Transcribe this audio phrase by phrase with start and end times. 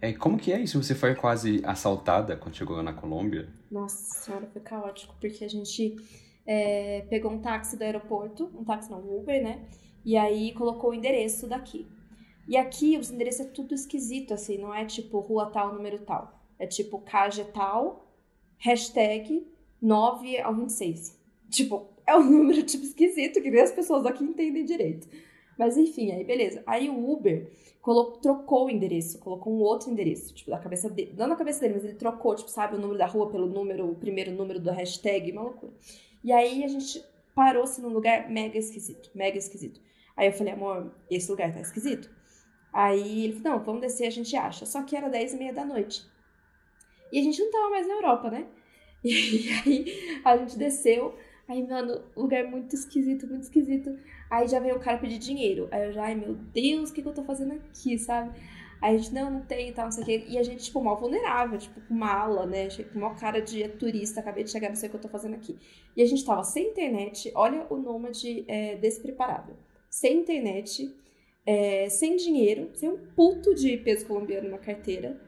[0.00, 0.82] É, como que é isso?
[0.82, 3.48] Você foi quase assaltada quando chegou na Colômbia?
[3.70, 5.96] Nossa senhora, foi caótico, porque a gente
[6.46, 9.68] é, pegou um táxi do aeroporto, um táxi não, um Uber, né?
[10.04, 11.86] E aí colocou o endereço daqui.
[12.48, 16.40] E aqui os endereços é tudo esquisito, assim, não é tipo rua tal, número tal.
[16.58, 18.10] É tipo CAGE tal,
[18.58, 19.46] hashtag
[19.80, 21.18] 9 ao 26.
[21.50, 25.08] Tipo, é um número tipo esquisito que nem as pessoas aqui entendem direito.
[25.60, 26.62] Mas enfim, aí beleza.
[26.66, 27.52] Aí o Uber
[27.82, 31.12] colocou, trocou o endereço, colocou um outro endereço, tipo, da cabeça dele.
[31.14, 33.90] Não na cabeça dele, mas ele trocou, tipo, sabe, o número da rua pelo número,
[33.90, 35.70] o primeiro número do hashtag, uma loucura.
[36.24, 37.04] E aí a gente
[37.34, 39.82] parou-se num lugar mega esquisito, mega esquisito.
[40.16, 42.10] Aí eu falei, amor, esse lugar tá esquisito.
[42.72, 44.64] Aí ele falou, não, vamos descer, a gente acha.
[44.64, 46.06] Só que era 10 e meia da noite.
[47.12, 48.46] E a gente não tava mais na Europa, né?
[49.04, 51.14] E aí a gente desceu.
[51.46, 53.98] Aí, mano, lugar muito esquisito, muito esquisito.
[54.30, 55.68] Aí já veio o cara pedir dinheiro.
[55.72, 58.30] Aí eu já, ai meu Deus, o que, que eu tô fazendo aqui, sabe?
[58.80, 60.24] Aí a gente, não, não tem e tal, não sei o quê.
[60.28, 62.68] E a gente, tipo, mal vulnerável, tipo, com mala, né?
[62.92, 65.34] Com uma cara de turista, acabei de chegar, não sei o que eu tô fazendo
[65.34, 65.58] aqui.
[65.96, 69.54] E a gente tava sem internet, olha o nômade é, despreparado.
[69.90, 70.94] Sem internet,
[71.44, 75.20] é, sem dinheiro, sem um puto de peso colombiano na carteira.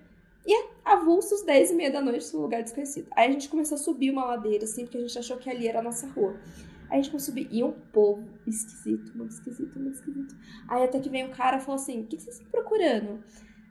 [0.47, 3.09] E avulsos 10 e meia da noite num lugar desconhecido.
[3.15, 5.69] Aí a gente começou a subir uma ladeira, assim, porque a gente achou que ali
[5.69, 6.37] era a nossa rua.
[6.93, 10.37] A gente subir, e um povo esquisito, muito esquisito, muito esquisito.
[10.69, 13.25] Aí até que vem um cara e falou assim, o que, vocês estão procurando?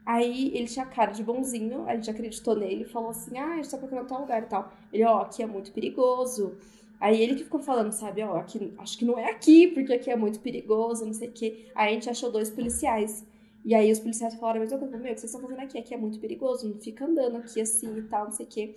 [0.04, 3.70] Aí ele tinha cara de bonzinho, a gente acreditou nele, falou assim, ah, a gente
[3.70, 4.72] tá procurando tal lugar e tal.
[4.92, 6.56] Ele, ó, oh, aqui é muito perigoso.
[6.98, 10.10] Aí ele que ficou falando, sabe, ó, aqui, acho que não é aqui, porque aqui
[10.10, 11.70] é muito perigoso, não sei o quê.
[11.76, 13.24] Aí a gente achou dois policiais.
[13.64, 15.78] E aí os policiais falaram a mesma coisa, meu, o que vocês estão fazendo aqui?
[15.78, 18.74] Aqui é muito perigoso, não fica andando aqui assim e tal, não sei o quê.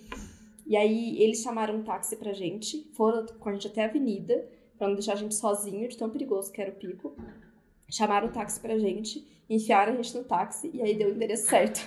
[0.66, 4.48] E aí eles chamaram um táxi pra gente, foram com a gente até a avenida,
[4.76, 7.16] pra não deixar a gente sozinho, de tão perigoso que era o pico.
[7.88, 11.48] Chamaram o táxi pra gente, enfiaram a gente no táxi e aí deu o endereço
[11.48, 11.80] certo.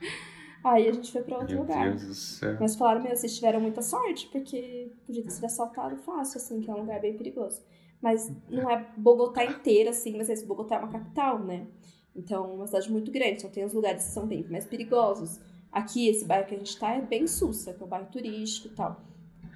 [0.64, 1.88] Aí a gente foi pra outro Meu lugar.
[1.88, 2.56] Deus do céu.
[2.60, 6.70] Mas falaram, meu, vocês tiveram muita sorte, porque podia ter sido assaltado fácil, assim, que
[6.70, 7.60] é um lugar bem perigoso.
[8.00, 11.66] Mas não é Bogotá inteira, assim, mas esse Bogotá é uma capital, né?
[12.14, 15.40] Então, é uma cidade muito grande, então tem os lugares que são bem mais perigosos.
[15.72, 18.68] Aqui, esse bairro que a gente tá é bem sussa, que é um bairro turístico
[18.68, 19.00] e tal.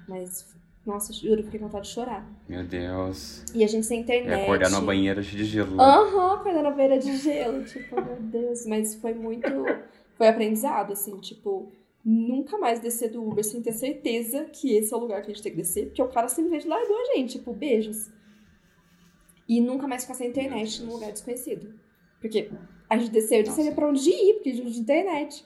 [0.07, 0.47] Mas,
[0.85, 2.27] nossa, juro, fiquei com vontade de chorar.
[2.49, 3.43] Meu Deus.
[3.53, 4.41] E a gente sem E internet.
[4.41, 5.79] acordar numa banheira de gelo.
[5.79, 7.63] Aham, acordar na beira de gelo.
[7.65, 8.65] Tipo, meu Deus.
[8.65, 9.47] Mas foi muito.
[10.15, 11.71] Foi aprendizado, assim, tipo.
[12.03, 15.33] Nunca mais descer do Uber sem ter certeza que esse é o lugar que a
[15.33, 18.09] gente tem que descer, porque o cara simplesmente largou a gente, tipo, beijos.
[19.47, 21.73] E nunca mais ficar sem internet num lugar desconhecido.
[22.21, 22.49] Porque
[22.89, 25.45] a gente desceu e não sabia pra onde ir, porque a gente não tinha internet.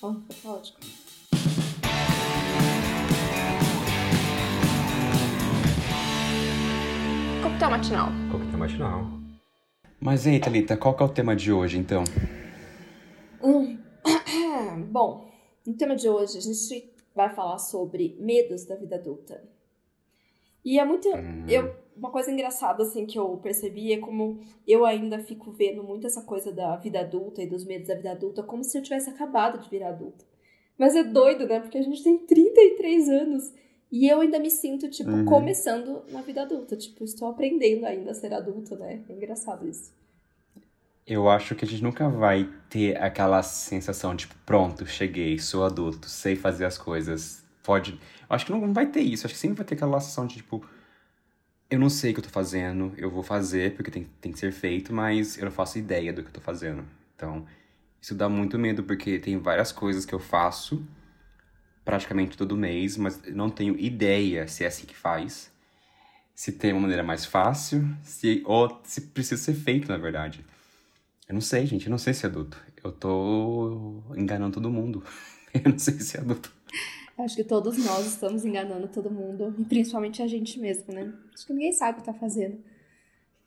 [0.00, 0.80] Caótico.
[7.42, 8.08] Coquetel matinal.
[8.30, 9.18] Coquetel matinal.
[10.00, 12.04] Mas e aí, Thalita, qual que é o tema de hoje, então?
[13.42, 13.78] Hum.
[14.90, 15.28] Bom,
[15.66, 19.42] no tema de hoje a gente vai falar sobre medos da vida adulta.
[20.64, 21.08] E é muito.
[21.08, 21.44] Hum.
[21.48, 26.06] Eu, uma coisa engraçada assim que eu percebi é como eu ainda fico vendo muito
[26.06, 29.10] essa coisa da vida adulta e dos medos da vida adulta como se eu tivesse
[29.10, 30.24] acabado de virar adulta.
[30.78, 31.58] Mas é doido, né?
[31.60, 33.52] Porque a gente tem 33 anos
[33.90, 35.24] e eu ainda me sinto, tipo, Uhum.
[35.24, 36.76] começando na vida adulta.
[36.76, 39.00] Tipo, estou aprendendo ainda a ser adulto, né?
[39.08, 39.92] É engraçado isso.
[41.06, 46.06] Eu acho que a gente nunca vai ter aquela sensação, tipo, pronto, cheguei, sou adulto,
[46.08, 47.42] sei fazer as coisas.
[47.64, 47.92] Pode.
[47.92, 47.98] Eu
[48.28, 49.26] acho que não vai ter isso.
[49.26, 50.62] Acho que sempre vai ter aquela sensação de, tipo,
[51.70, 54.38] eu não sei o que eu tô fazendo, eu vou fazer porque tem, tem que
[54.38, 56.84] ser feito, mas eu não faço ideia do que eu tô fazendo.
[57.14, 57.46] Então,
[58.00, 60.86] isso dá muito medo porque tem várias coisas que eu faço
[61.84, 65.50] praticamente todo mês, mas não tenho ideia se é assim que faz,
[66.34, 70.44] se tem uma maneira mais fácil, se ou se precisa ser feito, na verdade.
[71.28, 72.62] Eu não sei, gente, eu não sei se é adulto.
[72.82, 75.04] Eu tô enganando todo mundo.
[75.52, 76.52] Eu não sei se é adulto.
[77.18, 81.12] Acho que todos nós estamos enganando todo mundo, e principalmente a gente mesmo, né?
[81.34, 82.58] Acho que ninguém sabe o que tá fazendo.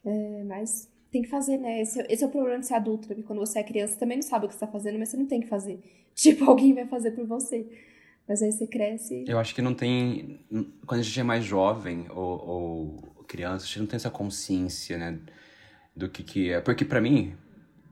[0.03, 1.81] É, mas tem que fazer, né?
[1.81, 3.15] Esse, é- esse é o problema de ser adulto, né?
[3.15, 5.09] Porque quando você é criança, você também não sabe o que você tá fazendo, mas
[5.09, 5.79] você não tem que fazer.
[6.13, 7.65] Tipo, alguém vai fazer por você.
[8.27, 9.23] Mas aí você cresce.
[9.27, 10.39] Eu acho que não tem.
[10.85, 14.97] Quando a gente é mais jovem ou, ou criança, a gente não tem essa consciência,
[14.97, 15.19] né?
[15.95, 16.59] Do que que é.
[16.61, 17.35] Porque pra mim,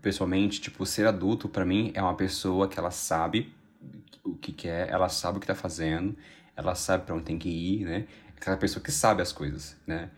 [0.02, 3.54] pessoalmente, tipo, ser adulto, pra mim, é uma pessoa que ela sabe
[4.24, 6.16] o que quer, ela sabe o que tá fazendo,
[6.56, 8.08] ela sabe pra onde tem que ir, né?
[8.36, 10.10] Aquela pessoa que sabe as coisas, né?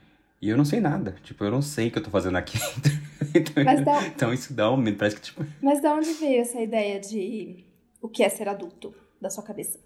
[0.41, 1.15] E eu não sei nada.
[1.23, 2.57] Tipo, eu não sei o que eu tô fazendo aqui.
[3.33, 4.97] então, Mas dá- então isso dá um medo.
[4.97, 5.45] Parece que, tipo.
[5.61, 7.63] Mas da onde veio essa ideia de
[8.01, 9.79] o que é ser adulto da sua cabeça?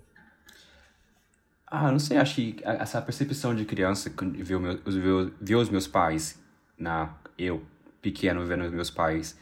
[1.68, 5.56] Ah, não sei, acho que essa percepção de criança, quando o meu, os- ver, ver
[5.56, 6.40] os meus pais,
[6.78, 7.62] na, eu,
[8.02, 9.38] pequeno, vendo os meus pais,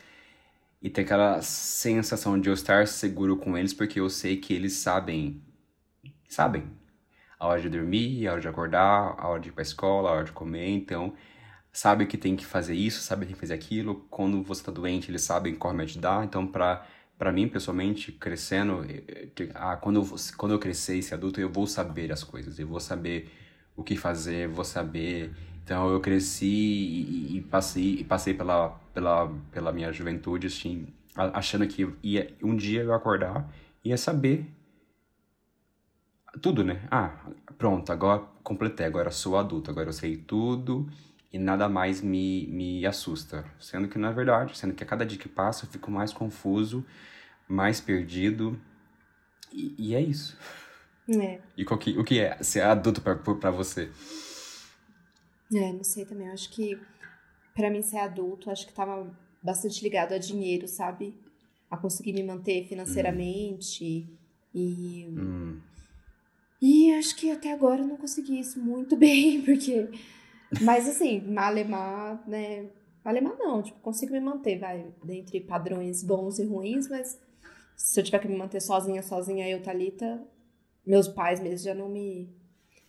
[0.83, 4.73] e ter aquela sensação de eu estar seguro com eles, porque eu sei que eles
[4.73, 5.41] sabem,
[6.27, 6.69] sabem
[7.39, 10.13] a hora de dormir, a hora de acordar, a hora de ir pra escola, a
[10.13, 11.13] hora de comer, então
[11.71, 14.05] sabe que tem que fazer isso, sabe que tem que fazer aquilo.
[14.09, 16.23] Quando você tá doente, eles sabem qual remédio dar.
[16.23, 16.85] Então, pra,
[17.17, 18.85] pra mim, pessoalmente, crescendo,
[19.55, 22.79] ah, quando, eu, quando eu crescer esse adulto, eu vou saber as coisas, eu vou
[22.79, 23.31] saber
[23.75, 25.33] o que fazer, vou saber
[25.63, 31.65] então eu cresci e, e passei, e passei pela, pela, pela minha juventude, assim, achando
[31.67, 33.49] que ia, um dia eu acordar
[33.83, 34.45] e ia saber
[36.41, 36.81] tudo, né?
[36.91, 37.11] Ah,
[37.57, 40.89] pronto, agora completei, agora sou adulto, agora eu sei tudo
[41.31, 43.45] e nada mais me, me assusta.
[43.59, 46.85] Sendo que, na verdade, sendo que a cada dia que passa eu fico mais confuso,
[47.47, 48.59] mais perdido.
[49.51, 50.37] E, e é isso.
[51.07, 51.39] É.
[51.57, 53.91] E que, o que é ser adulto para você?
[55.53, 56.27] É, não sei também.
[56.27, 56.79] Eu acho que
[57.55, 61.13] para mim ser adulto, acho que tava bastante ligado a dinheiro, sabe?
[61.69, 64.17] A conseguir me manter financeiramente hum.
[64.53, 65.61] e hum.
[66.61, 69.89] e acho que até agora eu não consegui isso muito bem, porque
[70.61, 72.69] mas assim, malemar, né?
[73.03, 77.19] Malemar não, tipo, consigo me manter, vai, dentre padrões bons e ruins, mas
[77.75, 80.25] se eu tiver que me manter sozinha, sozinha, eu, Thalita,
[80.85, 82.29] meus pais mesmo já não me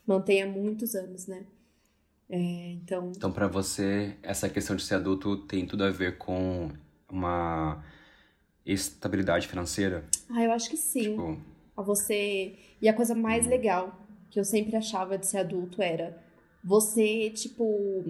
[0.06, 1.44] mantêm há muitos anos, né?
[2.28, 3.12] É, então.
[3.14, 6.70] Então, para você, essa questão de ser adulto tem tudo a ver com
[7.08, 7.84] uma
[8.64, 10.04] estabilidade financeira?
[10.30, 11.10] Ah, eu acho que sim.
[11.10, 11.38] Tipo...
[11.76, 12.54] A você.
[12.80, 13.50] E a coisa mais hum.
[13.50, 14.00] legal
[14.30, 16.16] que eu sempre achava de ser adulto era
[16.62, 18.04] você, tipo.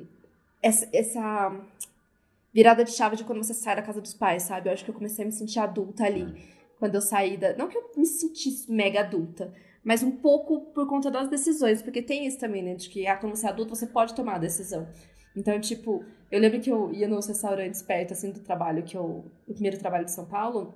[0.63, 1.61] Essa, essa
[2.53, 4.69] virada de chave de quando você sai da casa dos pais, sabe?
[4.69, 6.23] Eu acho que eu comecei a me sentir adulta ali.
[6.23, 6.35] Hum.
[6.79, 7.57] Quando eu saí da.
[7.57, 9.53] Não que eu me sentisse mega adulta,
[9.85, 12.75] mas um pouco por conta das decisões, porque tem isso também, né?
[12.75, 14.89] De que ah, quando você é adulto, você pode tomar a decisão.
[15.37, 19.25] Então, tipo, eu lembro que eu ia nos restaurantes perto, assim, do trabalho, que eu.
[19.47, 20.75] O primeiro trabalho de São Paulo,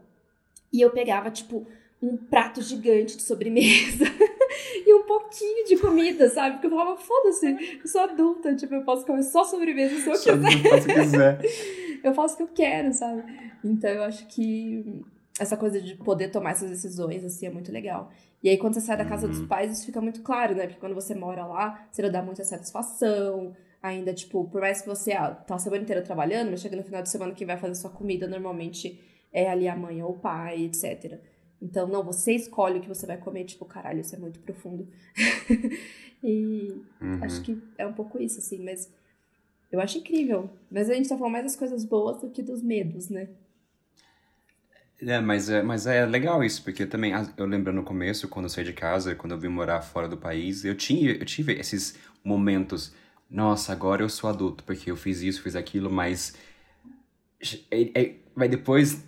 [0.72, 1.66] e eu pegava, tipo,
[2.02, 4.04] um prato gigante de sobremesa.
[4.86, 6.56] e um pouquinho de comida, sabe?
[6.56, 10.16] Porque eu falava, foda-se, eu sou adulta, tipo, eu posso comer só sobremesa se eu
[10.16, 10.82] só quiser.
[10.82, 11.40] Se quiser.
[12.04, 13.22] eu faço o que eu quero, sabe?
[13.64, 15.02] Então eu acho que
[15.38, 18.10] essa coisa de poder tomar essas decisões, assim, é muito legal.
[18.42, 19.32] E aí, quando você sai da casa uhum.
[19.32, 20.66] dos pais, isso fica muito claro, né?
[20.66, 23.54] Porque quando você mora lá, você não dá muita satisfação.
[23.82, 26.82] Ainda, tipo, por mais que você ah, tá a semana inteira trabalhando, mas chega no
[26.82, 29.00] final de semana quem vai fazer sua comida normalmente
[29.32, 31.20] é ali a mãe ou o pai, etc.
[31.60, 34.88] Então, não, você escolhe o que você vai comer, tipo, caralho, isso é muito profundo.
[36.22, 37.22] e uhum.
[37.22, 38.92] acho que é um pouco isso, assim, mas
[39.70, 40.50] eu acho incrível.
[40.70, 43.28] Mas a gente tá falando mais das coisas boas do que dos medos, né?
[45.00, 48.50] É, mas é, mas é legal isso, porque também eu lembro no começo, quando eu
[48.50, 51.96] saí de casa, quando eu vim morar fora do país, eu tinha, eu tive esses
[52.24, 52.92] momentos,
[53.30, 56.34] nossa, agora eu sou adulto, porque eu fiz isso, fiz aquilo, mas
[57.70, 59.04] é, é, vai depois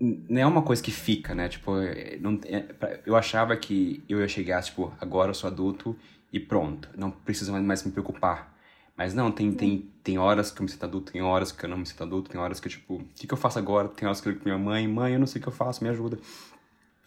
[0.00, 1.48] não é uma coisa que fica, né?
[1.48, 2.64] Tipo, é, não, é,
[3.04, 5.96] eu achava que eu ia chegar, tipo, agora eu sou adulto
[6.32, 8.54] e pronto, não preciso mais me preocupar
[9.00, 11.70] mas não, tem, tem, tem horas que eu me sinto adulto, tem horas que eu
[11.70, 13.88] não me sinto adulto, tem horas que eu, tipo, o que, que eu faço agora?
[13.88, 15.52] Tem horas que eu ligo pra minha mãe, mãe, eu não sei o que eu
[15.54, 16.18] faço, me ajuda.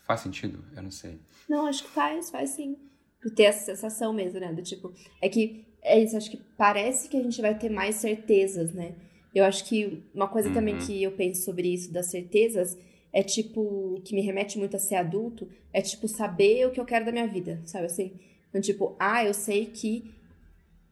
[0.01, 0.65] Faz sentido?
[0.75, 1.19] Eu não sei.
[1.47, 2.75] Não, acho que faz, faz sim.
[3.23, 4.51] De ter essa sensação mesmo, né?
[4.51, 4.91] Do tipo,
[5.21, 8.95] é que, é isso, acho que parece que a gente vai ter mais certezas, né?
[9.31, 10.55] Eu acho que uma coisa uhum.
[10.55, 12.75] também que eu penso sobre isso, das certezas,
[13.13, 16.85] é tipo, que me remete muito a ser adulto, é tipo, saber o que eu
[16.85, 18.13] quero da minha vida, sabe assim?
[18.49, 20.11] Então, tipo, ah, eu sei que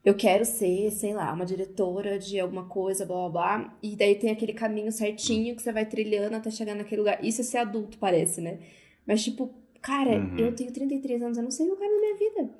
[0.04, 3.78] eu quero ser, sei lá, uma diretora de alguma coisa, blá blá blá.
[3.82, 7.24] E daí tem aquele caminho certinho que você vai trilhando até chegar naquele lugar.
[7.24, 8.58] Isso é ser adulto, parece, né?
[9.06, 10.38] Mas, tipo, cara, uhum.
[10.38, 12.50] eu tenho 33 anos, eu não sei o quero na minha vida.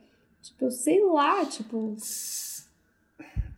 [0.41, 1.97] Tipo, eu sei lá, tipo.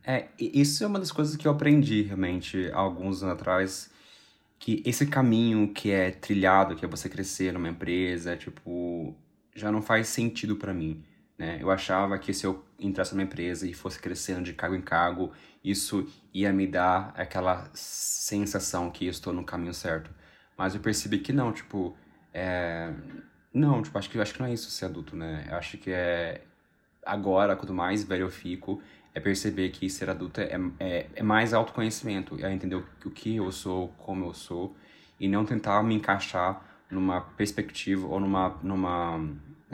[0.06, 3.90] É, isso é uma das coisas que eu aprendi realmente há alguns anos atrás.
[4.58, 9.14] Que esse caminho que é trilhado, que é você crescer numa empresa, tipo,
[9.54, 11.04] já não faz sentido para mim.
[11.38, 11.58] Né?
[11.60, 15.32] Eu achava que se eu entrasse numa empresa e fosse crescendo de cargo em cargo,
[15.62, 20.10] isso ia me dar aquela sensação que estou no caminho certo.
[20.56, 21.96] Mas eu percebi que não, tipo,
[22.32, 22.92] é...
[23.52, 25.46] não, tipo, acho que acho que não é isso ser adulto, né?
[25.50, 26.42] Eu acho que é
[27.04, 28.80] agora, quanto mais velho eu fico,
[29.14, 33.36] é perceber que ser adulto é, é, é mais autoconhecimento, é entender o, o que
[33.36, 34.76] eu sou, como eu sou,
[35.18, 39.18] e não tentar me encaixar numa perspectiva ou numa numa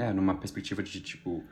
[0.01, 1.45] é, numa perspectiva de tipo,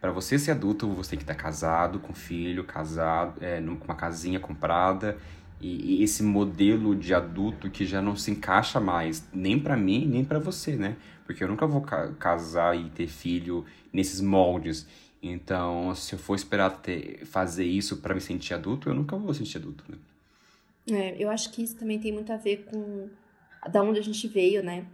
[0.00, 3.94] para você ser adulto, você tem que estar casado, com filho, casado, é, com uma
[3.94, 5.16] casinha comprada.
[5.60, 10.04] E, e, esse modelo de adulto que já não se encaixa mais, nem para mim,
[10.06, 10.96] nem para você, né?
[11.24, 14.86] Porque eu nunca vou ca casar e ter filho nesses moldes.
[15.22, 19.32] Então, se eu for esperar ter, fazer isso para me sentir adulto, eu nunca vou
[19.32, 19.96] sentir adulto, né?
[20.90, 23.08] É, eu acho que isso também tem muito a ver com
[23.72, 24.84] da onde a gente veio, né?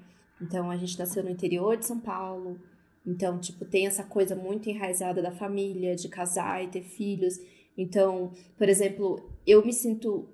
[0.40, 2.60] Então a gente nasceu no interior de São Paulo.
[3.06, 7.40] Então, tipo, tem essa coisa muito enraizada da família, de casar e ter filhos.
[7.76, 10.28] Então, por exemplo, eu me sinto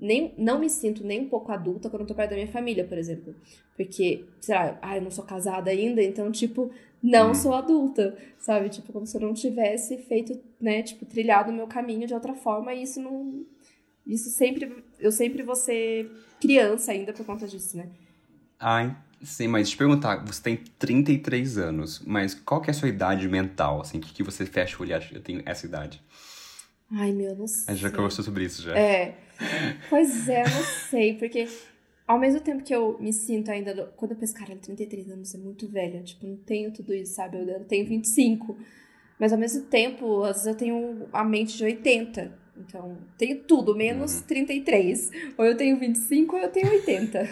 [0.00, 2.84] nem, não me sinto nem um pouco adulta quando eu tô perto da minha família,
[2.84, 3.34] por exemplo.
[3.76, 6.70] Porque, sei lá, ah, eu não sou casada ainda, então, tipo,
[7.02, 7.34] não hum.
[7.34, 8.70] sou adulta, sabe?
[8.70, 12.34] Tipo, como se eu não tivesse feito, né, tipo, trilhado o meu caminho de outra
[12.34, 13.44] forma, e isso não.
[14.06, 14.82] Isso sempre.
[14.98, 17.88] Eu sempre vou ser criança ainda por conta disso, né?
[18.58, 22.88] Ai, sim, mas te perguntar, você tem 33 anos, mas qual que é a sua
[22.88, 24.00] idade mental, assim?
[24.00, 26.02] Que, que você fecha o olhar, eu tenho essa idade?
[26.90, 27.64] Ai, meu, não sei.
[27.68, 28.76] A gente já conversou sobre isso já.
[28.76, 29.16] É.
[29.90, 31.48] Pois é, eu não sei, porque
[32.06, 33.74] ao mesmo tempo que eu me sinto ainda.
[33.74, 33.86] Do...
[33.96, 37.38] Quando eu penso, cara, 33 anos é muito velha, tipo, não tenho tudo isso, sabe?
[37.38, 38.56] Eu tenho 25.
[39.18, 42.46] Mas ao mesmo tempo, às vezes eu tenho a mente de 80.
[42.58, 44.26] Então, tenho tudo, menos uhum.
[44.26, 45.10] 33.
[45.36, 47.28] Ou eu tenho 25 ou eu tenho 80.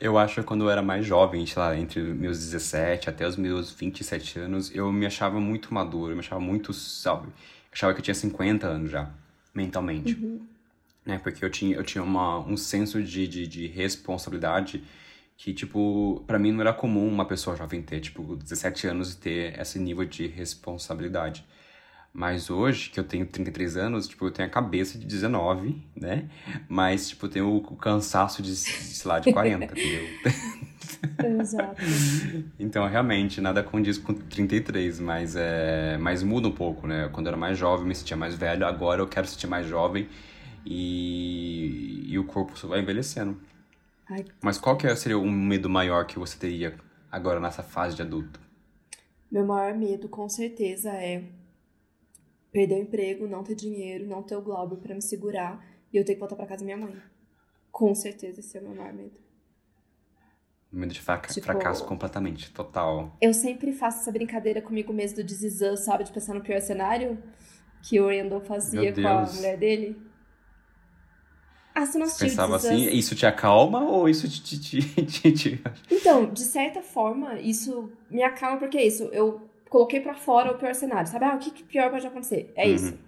[0.00, 3.36] Eu acho que quando eu era mais jovem, sei lá, entre meus 17 até os
[3.36, 7.28] meus 27 anos, eu me achava muito maduro, eu me achava muito, sabe?
[7.76, 9.10] achava que eu tinha 50 anos já,
[9.54, 10.14] mentalmente.
[10.14, 10.40] Uhum.
[11.04, 11.18] Né?
[11.18, 14.82] Porque eu tinha, eu tinha uma, um senso de, de, de responsabilidade
[15.36, 19.18] que, tipo, para mim não era comum uma pessoa jovem ter, tipo, 17 anos e
[19.18, 21.44] ter esse nível de responsabilidade.
[22.16, 26.30] Mas hoje, que eu tenho 33 anos, tipo, eu tenho a cabeça de 19, né?
[26.66, 30.08] Mas, tipo, eu tenho o cansaço de, sei lá, de 40, entendeu?
[31.38, 31.82] Exato.
[32.58, 37.10] então, realmente, nada condiz com 33, mas, é, mas muda um pouco, né?
[37.12, 40.08] Quando eu era mais jovem, me sentia mais velho, agora eu quero sentir mais jovem
[40.64, 43.38] e, e o corpo só vai envelhecendo.
[44.08, 44.24] Ai.
[44.42, 46.76] Mas qual que seria o medo maior que você teria
[47.12, 48.40] agora nessa fase de adulto?
[49.30, 51.22] Meu maior medo, com certeza, é
[52.56, 56.04] perder o emprego, não ter dinheiro, não ter o Globo para me segurar e eu
[56.06, 56.96] ter que voltar para casa da minha mãe.
[57.70, 59.20] Com certeza esse é o meu maior medo.
[60.72, 63.14] Medo de fraca tipo, fracasso completamente, total.
[63.20, 66.04] Eu sempre faço essa brincadeira comigo mesmo do desizan, sabe?
[66.04, 67.22] De pensar no pior cenário
[67.82, 70.00] que o Randall fazia com a mulher dele.
[71.74, 76.32] Ah, você não Pensava assim, isso te acalma ou isso te, te, te, te, Então,
[76.32, 79.04] de certa forma, isso me acalma porque é isso.
[79.12, 81.24] Eu coloquei para fora o pior cenário, sabe?
[81.24, 82.52] Ah, o que, que pior pode acontecer?
[82.56, 82.74] É uhum.
[82.74, 82.98] isso.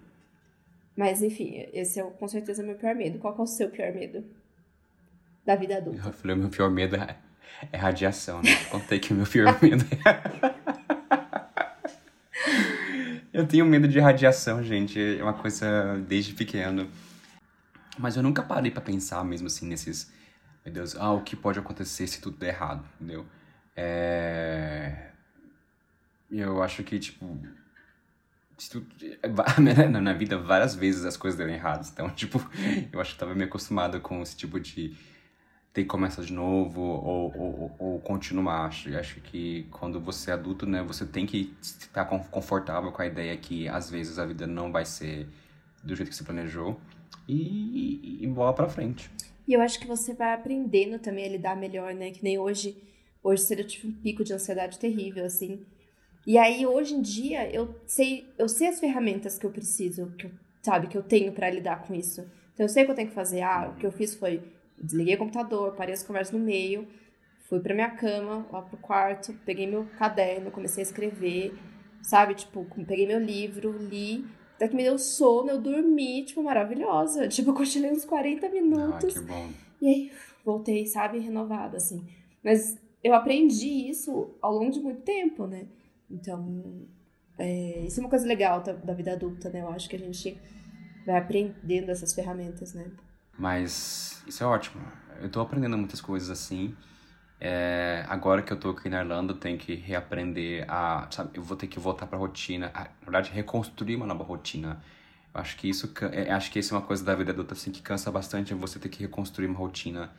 [0.95, 3.19] Mas, enfim, esse é com certeza o meu pior medo.
[3.19, 4.23] Qual é o seu pior medo?
[5.45, 6.07] Da vida adulta.
[6.07, 7.17] Eu falei, o meu pior medo é
[7.71, 8.55] é radiação, né?
[8.69, 10.79] Contei que o meu pior medo é...
[13.31, 14.99] Eu tenho medo de radiação, gente.
[14.99, 16.89] É uma coisa desde pequeno.
[17.97, 20.11] Mas eu nunca parei para pensar mesmo assim nesses...
[20.65, 23.25] Meu Deus, ah, o que pode acontecer se tudo der errado, entendeu?
[23.75, 25.08] É...
[26.31, 27.37] Eu acho que, tipo...
[30.01, 31.87] Na vida, várias vezes as coisas deram errado.
[31.91, 32.39] Então, tipo,
[32.91, 34.95] eu acho que eu tava meio acostumado com esse tipo de
[35.73, 38.65] ter que começar de novo ou, ou, ou continuar.
[38.65, 43.05] Acho, acho que quando você é adulto, né, você tem que estar confortável com a
[43.05, 45.27] ideia que às vezes a vida não vai ser
[45.83, 46.79] do jeito que você planejou
[47.27, 49.09] e, e bola pra frente.
[49.47, 52.11] E eu acho que você vai aprendendo também a lidar melhor, né?
[52.11, 52.77] Que nem hoje.
[53.23, 55.65] Hoje eu tive um pico de ansiedade terrível, assim.
[56.29, 60.27] E aí, hoje em dia, eu sei, eu sei as ferramentas que eu preciso, que
[60.27, 60.31] eu,
[60.61, 62.21] sabe, que eu tenho para lidar com isso.
[62.53, 63.41] Então, eu sei o que eu tenho que fazer.
[63.41, 64.39] Ah, o que eu fiz foi
[64.79, 66.87] Desliguei o computador, parei as conversas no meio,
[67.49, 71.51] fui pra minha cama, lá pro quarto, peguei meu caderno, comecei a escrever,
[72.03, 72.35] sabe?
[72.35, 74.23] Tipo, peguei meu livro, li.
[74.55, 77.25] Até que me deu sono, eu dormi, tipo, maravilhosa.
[77.27, 79.17] Tipo, eu cochilei uns 40 minutos.
[79.17, 79.49] Ah, que bom.
[79.81, 80.11] E aí,
[80.45, 82.05] voltei, sabe, renovada, assim.
[82.43, 85.65] Mas eu aprendi isso ao longo de muito tempo, né?
[86.09, 86.87] Então,
[87.37, 89.61] é, isso é uma coisa legal da, da vida adulta, né?
[89.61, 90.39] Eu acho que a gente
[91.05, 92.91] vai aprendendo essas ferramentas, né?
[93.37, 94.81] Mas isso é ótimo.
[95.21, 96.75] Eu tô aprendendo muitas coisas assim.
[97.39, 101.07] É, agora que eu tô aqui na Irlanda, eu tenho que reaprender a.
[101.09, 102.69] Sabe, eu vou ter que voltar pra rotina.
[102.73, 104.81] A, na verdade, reconstruir uma nova rotina.
[105.33, 105.93] Eu acho que isso.
[106.11, 108.51] É, acho que isso é uma coisa da vida adulta assim, que cansa bastante.
[108.51, 110.11] É você ter que reconstruir uma rotina.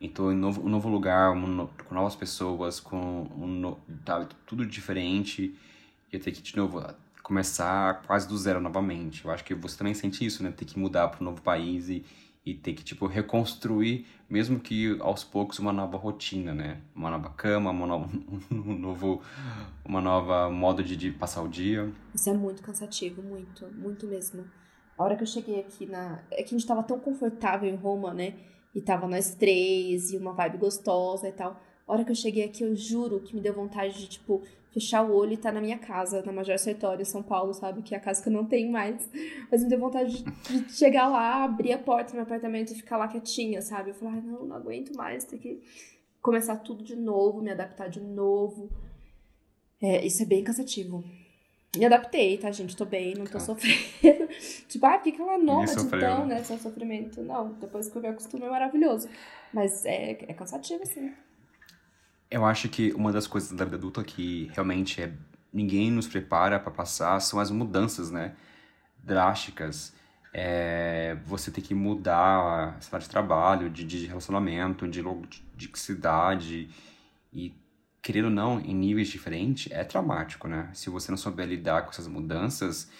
[0.00, 5.54] Então, em novo, um novo lugar, um, com novas pessoas, com um, tá, tudo diferente.
[6.12, 6.84] E eu ter que, de novo,
[7.22, 9.24] começar quase do zero novamente.
[9.24, 10.50] Eu acho que você também sente isso, né?
[10.50, 12.04] Ter que mudar para um novo país e
[12.46, 16.80] e ter que, tipo, reconstruir, mesmo que aos poucos, uma nova rotina, né?
[16.94, 18.10] Uma nova cama, uma nova,
[18.52, 19.22] um novo,
[19.84, 21.90] uma nova modo de, de passar o dia.
[22.14, 24.44] Isso é muito cansativo, muito, muito mesmo.
[24.96, 26.22] A hora que eu cheguei aqui na...
[26.30, 28.34] É que a gente tava tão confortável em Roma, né?
[28.74, 31.60] E tava nós três, e uma vibe gostosa e tal.
[31.86, 35.02] A hora que eu cheguei aqui, eu juro que me deu vontade de, tipo, fechar
[35.02, 37.82] o olho e estar tá na minha casa, na Major Sertório, em São Paulo, sabe?
[37.82, 39.08] Que é a casa que eu não tenho mais.
[39.50, 42.74] Mas me deu vontade de, de chegar lá, abrir a porta do meu apartamento e
[42.74, 43.90] ficar lá quietinha, sabe?
[43.90, 45.62] Eu falei, ah, não, não aguento mais, tem que
[46.20, 48.70] começar tudo de novo, me adaptar de novo.
[49.80, 51.04] É, isso é bem cansativo.
[51.76, 52.76] Me adaptei, tá, gente?
[52.76, 54.28] Tô bem, não tô sofrendo.
[54.68, 56.42] tipo, ah, fica lá nômade, então, né?
[56.44, 57.22] Só sofrimento.
[57.22, 59.08] Não, depois que eu me acostumo é maravilhoso.
[59.52, 61.12] Mas é, é cansativo, sim.
[62.30, 65.12] Eu acho que uma das coisas da vida adulta que realmente é,
[65.52, 68.34] ninguém nos prepara para passar são as mudanças, né?
[69.02, 69.94] Drásticas.
[70.32, 75.78] É, você tem que mudar a cidade de trabalho, de, de relacionamento, de, de, de
[75.78, 76.68] cidade.
[77.32, 77.54] E
[78.04, 80.68] querendo ou não, em níveis diferentes, é traumático, né?
[80.74, 82.90] Se você não souber lidar com essas mudanças,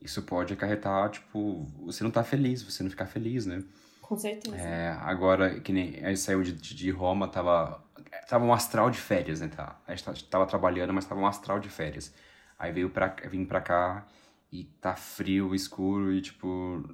[0.00, 3.64] isso pode acarretar, tipo, você não tá feliz, você não ficar feliz, né?
[4.00, 4.56] Com certeza.
[4.56, 7.84] É, agora, que nem a gente saiu de, de Roma, tava,
[8.28, 9.48] tava um astral de férias, né?
[9.48, 9.80] Tá?
[9.84, 12.14] A gente tava trabalhando, mas tava um astral de férias.
[12.56, 14.06] Aí veio pra, vim pra cá
[14.52, 16.88] e tá frio, escuro e, tipo,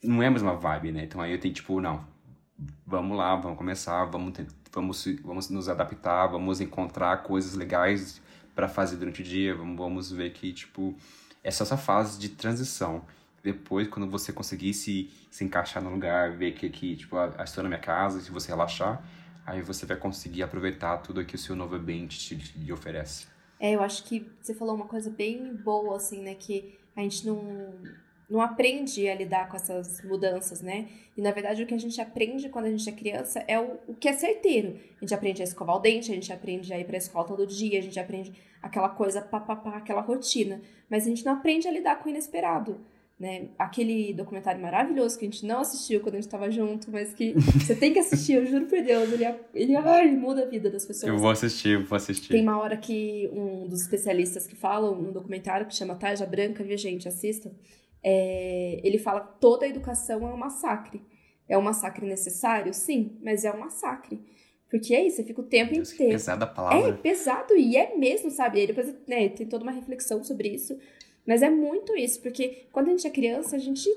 [0.00, 1.02] não é a mesma vibe, né?
[1.02, 2.06] Então aí eu tenho, tipo, não,
[2.86, 4.38] vamos lá, vamos começar, vamos,
[4.72, 8.20] vamos, vamos nos adaptar, vamos encontrar coisas legais
[8.54, 10.94] para fazer durante o dia, vamos, vamos ver que, tipo,
[11.42, 13.04] é só essa fase de transição.
[13.42, 17.62] Depois, quando você conseguir se, se encaixar no lugar, ver que aqui, tipo, a, estou
[17.62, 19.02] na minha casa, se você relaxar,
[19.46, 23.26] aí você vai conseguir aproveitar tudo que o seu novo ambiente te, te oferece.
[23.58, 27.26] É, eu acho que você falou uma coisa bem boa, assim, né, que a gente
[27.26, 27.82] não
[28.30, 30.86] não aprende a lidar com essas mudanças, né?
[31.16, 33.78] E na verdade o que a gente aprende quando a gente é criança é o,
[33.88, 34.76] o que é certeiro.
[34.96, 37.44] A gente aprende a escovar o dente, a gente aprende a ir pra escola todo
[37.46, 38.32] dia, a gente aprende
[38.62, 40.62] aquela coisa papapá, aquela rotina.
[40.88, 42.80] Mas a gente não aprende a lidar com o inesperado.
[43.18, 43.48] Né?
[43.58, 47.34] Aquele documentário maravilhoso que a gente não assistiu quando a gente estava junto, mas que
[47.60, 50.86] você tem que assistir, eu juro por Deus, ele, ele, ele muda a vida das
[50.86, 51.12] pessoas.
[51.12, 52.28] Eu vou assistir, eu vou assistir.
[52.28, 56.64] Tem uma hora que um dos especialistas que falam no documentário, que chama Taja Branca,
[56.64, 57.50] viu gente, assistam,
[58.02, 61.02] é, ele fala que toda a educação é um massacre.
[61.48, 62.72] É um massacre necessário?
[62.72, 64.20] Sim, mas é um massacre.
[64.70, 66.12] Porque é isso, você fica o tempo Deus, inteiro.
[66.12, 66.90] Pesada a palavra.
[66.90, 68.60] É pesado, e é mesmo, sabe?
[68.60, 70.78] Aí depois né, tem toda uma reflexão sobre isso.
[71.26, 73.92] Mas é muito isso, porque quando a gente é criança, a gente,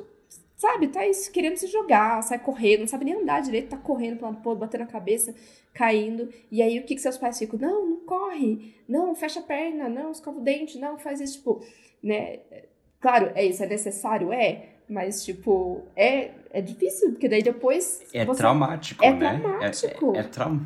[0.56, 4.18] sabe, tá isso, querendo se jogar, sai correndo, não sabe nem andar direito, tá correndo
[4.18, 5.36] pra pô, batendo a cabeça,
[5.74, 6.30] caindo.
[6.52, 7.60] E aí o que, que seus pais ficam?
[7.60, 11.64] Não, não corre, não, fecha a perna, não, escova o dente, não, faz isso, tipo,
[12.02, 12.40] né?
[13.04, 14.32] Claro, é isso, é necessário?
[14.32, 14.70] É.
[14.88, 18.02] Mas, tipo, é, é difícil, porque daí depois.
[18.14, 18.38] É você...
[18.38, 19.40] traumático, é né?
[19.42, 20.16] Traumático.
[20.16, 20.66] É, é, é trauma.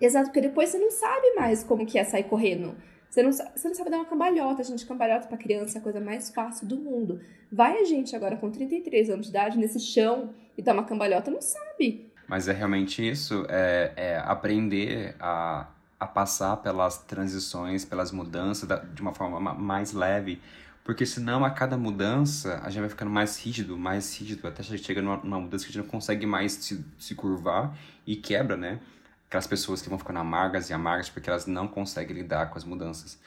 [0.00, 2.74] Exato, porque depois você não sabe mais como que é sair correndo.
[3.10, 4.86] Você não, você não sabe dar uma cambalhota, gente.
[4.86, 7.20] Cambalhota pra criança é a coisa mais fácil do mundo.
[7.52, 11.30] Vai a gente agora com 33 anos de idade nesse chão e dar uma cambalhota,
[11.30, 12.10] não sabe.
[12.26, 15.68] Mas é realmente isso, é, é aprender a,
[16.00, 20.40] a passar pelas transições, pelas mudanças da, de uma forma mais leve
[20.86, 25.02] porque senão a cada mudança a gente vai ficando mais rígido, mais rígido, até chega
[25.02, 28.78] numa, numa mudança que a gente não consegue mais se, se curvar e quebra, né?
[29.26, 32.62] Aquelas pessoas que vão ficando amargas e amargas porque elas não conseguem lidar com as
[32.62, 33.18] mudanças.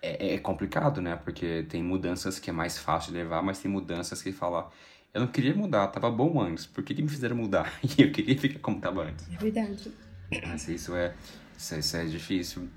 [0.00, 1.16] É, é complicado, né?
[1.16, 4.70] Porque tem mudanças que é mais fácil de levar, mas tem mudanças que fala
[5.12, 7.72] eu não queria mudar, tava bom antes, por que, que me fizeram mudar?
[7.98, 9.26] E eu queria ficar como tava antes.
[9.32, 9.92] É verdade.
[10.46, 11.12] Mas isso é,
[11.56, 12.68] isso é, isso é difícil.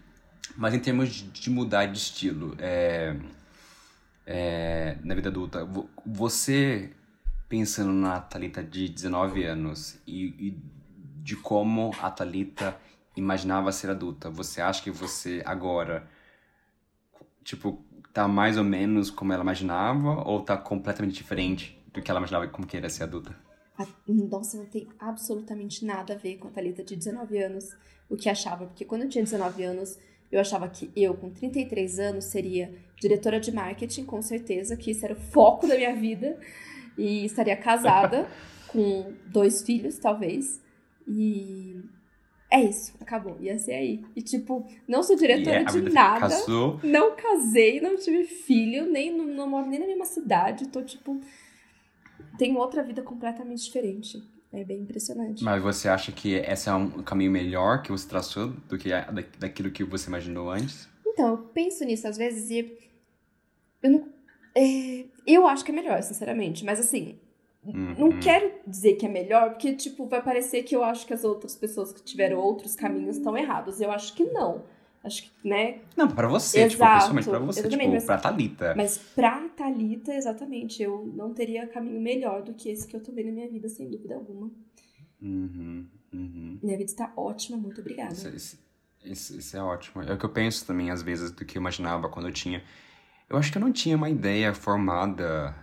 [0.58, 3.16] Mas em termos de, de mudar de estilo, é,
[4.34, 5.68] é, na vida adulta,
[6.06, 6.92] você
[7.50, 10.58] pensando na Talita de 19 anos e, e,
[11.22, 12.78] de como a Talita
[13.16, 16.08] imaginava ser adulta, você acha que você agora,
[17.44, 22.22] tipo, tá mais ou menos como ela imaginava ou tá completamente diferente do que ela
[22.22, 23.36] imaginava como que era ser adulta?
[24.08, 27.76] Nossa, não tem absolutamente nada a ver com a Thalita de 19 anos,
[28.10, 29.98] o que achava, porque quando eu tinha 19 anos,
[30.32, 35.04] eu achava que eu, com 33 anos, seria diretora de marketing, com certeza, que isso
[35.04, 36.40] era o foco da minha vida.
[36.98, 38.28] E estaria casada,
[38.68, 40.62] com dois filhos, talvez.
[41.08, 41.76] E
[42.50, 43.38] é isso, acabou.
[43.42, 44.04] Ia ser aí.
[44.16, 46.22] E, tipo, não sou diretora de nada.
[46.22, 46.80] Casou.
[46.84, 50.68] Não casei, não tive filho, nem não, não moro nem na mesma cidade.
[50.70, 51.20] Tô, tipo.
[52.38, 54.22] Tenho outra vida completamente diferente.
[54.54, 55.44] É bem impressionante.
[55.44, 58.90] Mas você acha que esse é um caminho melhor que você traçou do que
[59.40, 60.90] daquilo que você imaginou antes?
[61.08, 62.78] Então, eu penso nisso às vezes e
[63.82, 64.08] eu não.
[64.54, 66.66] É, eu acho que é melhor, sinceramente.
[66.66, 67.18] Mas assim,
[67.64, 67.96] uhum.
[67.98, 71.24] não quero dizer que é melhor, porque, tipo, vai parecer que eu acho que as
[71.24, 73.80] outras pessoas que tiveram outros caminhos estão errados.
[73.80, 74.64] Eu acho que não.
[75.04, 75.80] Acho que, né?
[75.98, 78.76] Não, pra você, tipo, Exato, tipo, pessoalmente pra você, tipo, mas, pra Thalita.
[78.76, 83.26] Mas pra Thalita, exatamente, eu não teria caminho melhor do que esse que eu tomei
[83.26, 84.52] na minha vida, sem dúvida alguma.
[85.20, 86.60] Uhum, uhum.
[86.62, 88.14] Minha vida está ótima, muito obrigada.
[89.04, 90.04] Isso, isso é ótimo.
[90.04, 92.64] É o que eu penso também, às vezes, do que eu imaginava quando eu tinha.
[93.28, 95.56] Eu acho que eu não tinha uma ideia formada.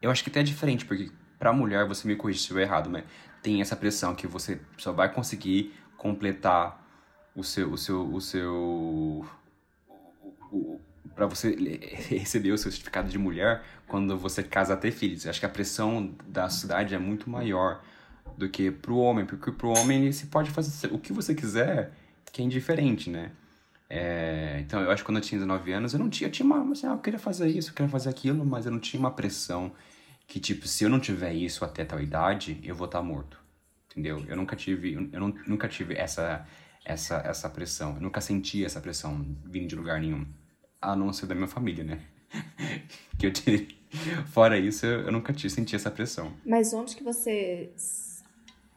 [0.00, 2.88] Eu acho que até é diferente, porque pra mulher, você me corrige se eu errado,
[2.88, 3.04] mas
[3.42, 6.85] tem essa pressão que você só vai conseguir completar
[7.36, 7.72] o seu.
[7.72, 9.26] O seu, o seu
[11.14, 11.54] para você
[12.08, 15.26] receber o seu certificado de mulher quando você casa ter filhos.
[15.26, 17.82] Acho que a pressão da sociedade é muito maior
[18.36, 21.92] do que pro homem, porque pro homem você pode fazer o que você quiser,
[22.32, 23.32] que é indiferente, né?
[23.88, 26.44] É, então, eu acho que quando eu tinha 19 anos, eu não tinha, eu tinha
[26.44, 28.98] uma, assim, ah, eu queria fazer isso, eu queria fazer aquilo, mas eu não tinha
[28.98, 29.72] uma pressão
[30.26, 33.38] que, tipo, se eu não tiver isso até tal idade, eu vou estar tá morto,
[33.90, 34.24] entendeu?
[34.28, 36.44] Eu nunca tive, eu não, nunca tive essa,
[36.86, 40.24] essa, essa pressão, eu nunca senti essa pressão vindo de lugar nenhum,
[40.80, 42.00] a não ser da minha família, né?
[43.18, 43.76] que eu tive,
[44.28, 46.32] fora isso, eu, nunca tive, senti essa pressão.
[46.46, 47.72] Mas onde que você,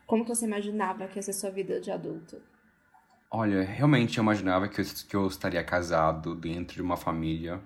[0.08, 2.42] como que você imaginava que ia ser sua vida de adulto?
[3.30, 7.62] Olha, realmente eu imaginava que eu, que eu estaria casado dentro de uma família,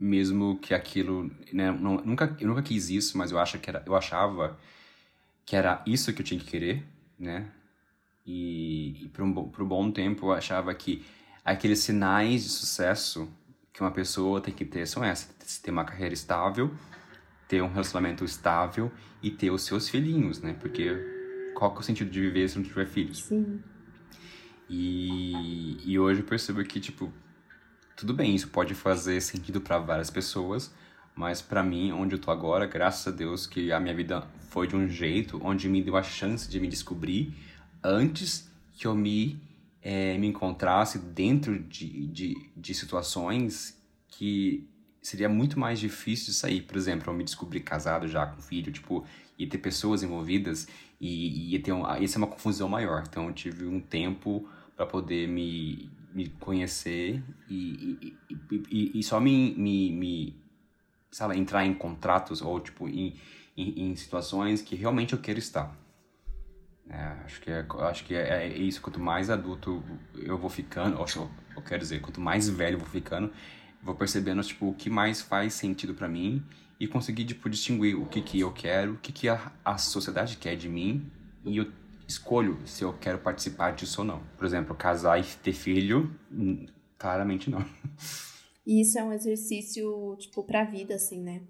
[0.00, 3.82] mesmo que aquilo, né, não, nunca, eu nunca quis isso, mas eu acho que era,
[3.84, 4.58] eu achava
[5.44, 6.86] que era isso que eu tinha que querer,
[7.18, 7.52] né?
[8.28, 11.02] E, e por, um, por um bom tempo eu achava que
[11.42, 13.26] aqueles sinais de sucesso
[13.72, 16.70] que uma pessoa tem que ter são esses: ter uma carreira estável,
[17.48, 20.54] ter um relacionamento estável e ter os seus filhinhos, né?
[20.60, 23.24] Porque qual que é o sentido de viver se não tiver filhos?
[23.24, 23.62] Sim.
[24.68, 27.10] E, e hoje eu percebo que, tipo,
[27.96, 30.70] tudo bem, isso pode fazer sentido para várias pessoas,
[31.16, 34.66] mas para mim, onde eu tô agora, graças a Deus que a minha vida foi
[34.66, 37.34] de um jeito onde me deu a chance de me descobrir
[37.82, 39.40] antes que eu me,
[39.82, 44.68] é, me encontrasse dentro de, de, de situações que
[45.02, 46.62] seria muito mais difícil de sair.
[46.62, 49.04] Por exemplo, eu me descobri casado já com filho, tipo,
[49.38, 50.68] ia ter pessoas envolvidas
[51.00, 53.04] e ia ter um, ia ser uma confusão maior.
[53.08, 58.16] Então eu tive um tempo para poder me, me conhecer e, e,
[58.70, 60.36] e, e só me, me, me,
[61.34, 63.14] entrar em contratos ou, tipo, em,
[63.56, 65.76] em, em situações que realmente eu quero estar.
[66.90, 68.80] É, acho que, é, acho que é, é, isso.
[68.80, 69.82] Quanto mais adulto
[70.16, 71.06] eu vou ficando, ou,
[71.56, 73.32] eu quero dizer, quanto mais velho eu vou ficando,
[73.82, 76.42] vou percebendo tipo, o que mais faz sentido para mim
[76.80, 80.36] e conseguir tipo, distinguir o que, que eu quero, o que, que a, a sociedade
[80.36, 81.10] quer de mim
[81.44, 81.70] e eu
[82.06, 84.22] escolho se eu quero participar disso ou não.
[84.36, 86.66] Por exemplo, casar e ter filho, hum,
[86.98, 87.64] claramente não.
[88.66, 91.40] E isso é um exercício, tipo, pra vida, assim, né?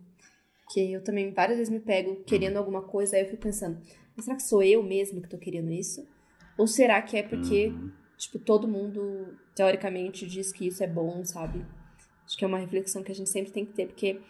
[0.70, 2.58] Que eu também várias vezes me pego querendo uhum.
[2.58, 3.80] alguma coisa, aí eu fico pensando,
[4.22, 6.06] será que sou eu mesmo que tô querendo isso?
[6.56, 7.90] Ou será que é porque, uhum.
[8.16, 11.64] tipo, todo mundo, teoricamente, diz que isso é bom, sabe?
[12.26, 14.20] Acho que é uma reflexão que a gente sempre tem que ter, porque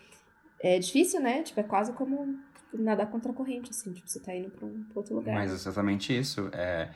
[0.61, 1.42] é difícil, né?
[1.42, 2.38] Tipo, é quase como
[2.72, 5.35] nadar contra a corrente, assim, tipo, você tá indo pra, um, pra outro lugar.
[5.35, 6.51] Mas exatamente isso.
[6.53, 6.90] É,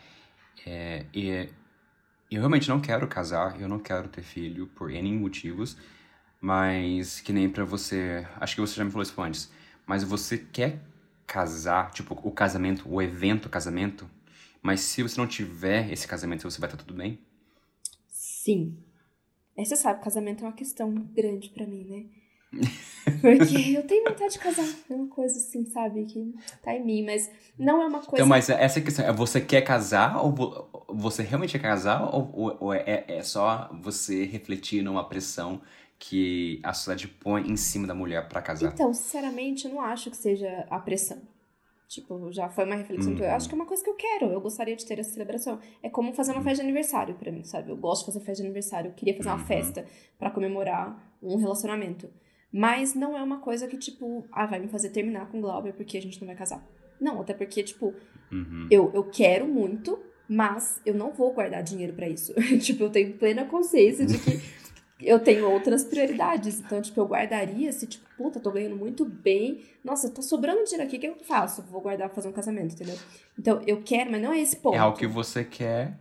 [0.66, 1.48] é, e
[2.31, 5.76] eu realmente não quero casar, eu não quero ter filho por N motivos,
[6.40, 8.26] mas que nem para você.
[8.37, 9.50] Acho que você já me falou isso antes,
[9.87, 10.81] mas você quer
[11.33, 14.09] casar, tipo, o casamento, o evento casamento,
[14.61, 17.18] mas se você não tiver esse casamento, você vai estar tudo bem?
[18.07, 18.77] Sim.
[19.57, 22.05] É, você sabe, casamento é uma questão grande para mim, né?
[23.23, 24.68] Porque eu tenho vontade de casar.
[24.90, 26.05] É uma coisa assim, sabe?
[26.05, 28.16] Que tá em mim, mas não é uma coisa.
[28.16, 30.35] Então, mas essa questão é você quer casar ou
[30.90, 35.62] você realmente quer casar ou, ou é, é só você refletir numa pressão
[36.03, 38.73] que a sociedade põe em cima da mulher para casar?
[38.73, 41.23] Então, sinceramente, eu não acho que seja a pressão.
[41.87, 43.19] Tipo, já foi uma reflexão uhum.
[43.19, 44.27] que eu acho que é uma coisa que eu quero.
[44.27, 45.61] Eu gostaria de ter essa celebração.
[45.81, 46.45] É como fazer uma uhum.
[46.45, 47.71] festa de aniversário para mim, sabe?
[47.71, 48.88] Eu gosto de fazer festa de aniversário.
[48.88, 49.45] Eu queria fazer uma uhum.
[49.45, 49.87] festa
[50.19, 52.11] para comemorar um relacionamento.
[52.51, 55.73] Mas não é uma coisa que, tipo, ah, vai me fazer terminar com o Glauber
[55.73, 56.67] porque a gente não vai casar.
[57.01, 57.95] Não, até porque, tipo,
[58.33, 58.67] uhum.
[58.71, 62.35] eu, eu quero muito, mas eu não vou guardar dinheiro para isso.
[62.59, 64.41] tipo, eu tenho plena consciência de que
[65.05, 66.61] eu tenho outras prioridades.
[66.61, 69.61] Então, tipo, eu guardaria se, tipo, puta, tô ganhando muito bem.
[69.85, 71.62] Nossa, tá sobrando dinheiro aqui, o que eu faço?
[71.62, 72.97] Vou guardar pra fazer um casamento, entendeu?
[73.38, 74.75] Então, eu quero, mas não é esse ponto.
[74.75, 75.99] É algo que você quer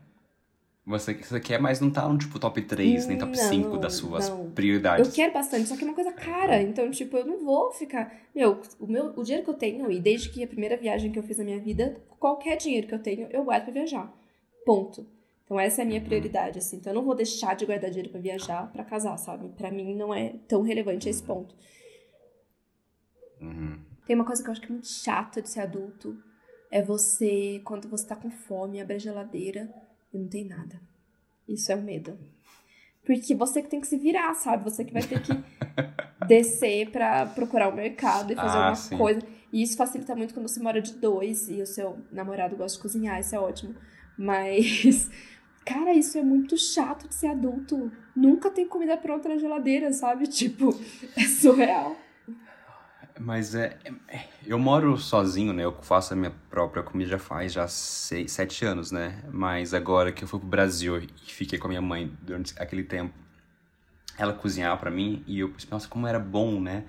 [0.83, 3.93] você, você quer, mas não tá no tipo top 3, nem top não, 5 das
[3.93, 4.49] suas não.
[4.49, 5.07] prioridades.
[5.07, 6.61] Eu quero bastante, só que é uma coisa cara.
[6.61, 8.11] Então, tipo, eu não vou ficar.
[8.33, 11.19] Meu, o, meu, o dinheiro que eu tenho, e desde que a primeira viagem que
[11.19, 14.11] eu fiz na minha vida, qualquer dinheiro que eu tenho, eu guardo pra viajar.
[14.65, 15.05] Ponto.
[15.51, 16.05] Então, essa é a minha uhum.
[16.05, 16.77] prioridade, assim.
[16.77, 19.49] Então, eu não vou deixar de guardar dinheiro para viajar para casar, sabe?
[19.49, 21.53] Para mim, não é tão relevante esse ponto.
[23.41, 23.77] Uhum.
[24.07, 26.17] Tem uma coisa que eu acho que é muito chata de ser adulto.
[26.71, 29.69] É você, quando você tá com fome, abre a geladeira
[30.13, 30.79] e não tem nada.
[31.45, 32.17] Isso é o medo.
[33.03, 34.63] Porque você que tem que se virar, sabe?
[34.63, 35.33] Você que vai ter que
[36.29, 38.97] descer para procurar o mercado e fazer ah, alguma sim.
[38.97, 39.21] coisa.
[39.51, 42.81] E isso facilita muito quando você mora de dois e o seu namorado gosta de
[42.81, 43.75] cozinhar, isso é ótimo.
[44.17, 45.09] Mas
[45.71, 47.89] Cara, isso é muito chato de ser adulto.
[48.13, 50.27] Nunca tem comida pronta na geladeira, sabe?
[50.41, 50.77] Tipo,
[51.15, 51.95] é surreal.
[53.17, 55.63] Mas é, é, Eu moro sozinho, né?
[55.63, 59.23] Eu faço a minha própria comida já faz já seis, sete anos, né?
[59.31, 62.83] Mas agora que eu fui pro Brasil e fiquei com a minha mãe durante aquele
[62.83, 63.13] tempo,
[64.17, 66.83] ela cozinhava para mim e eu pensei, nossa, como era bom, né?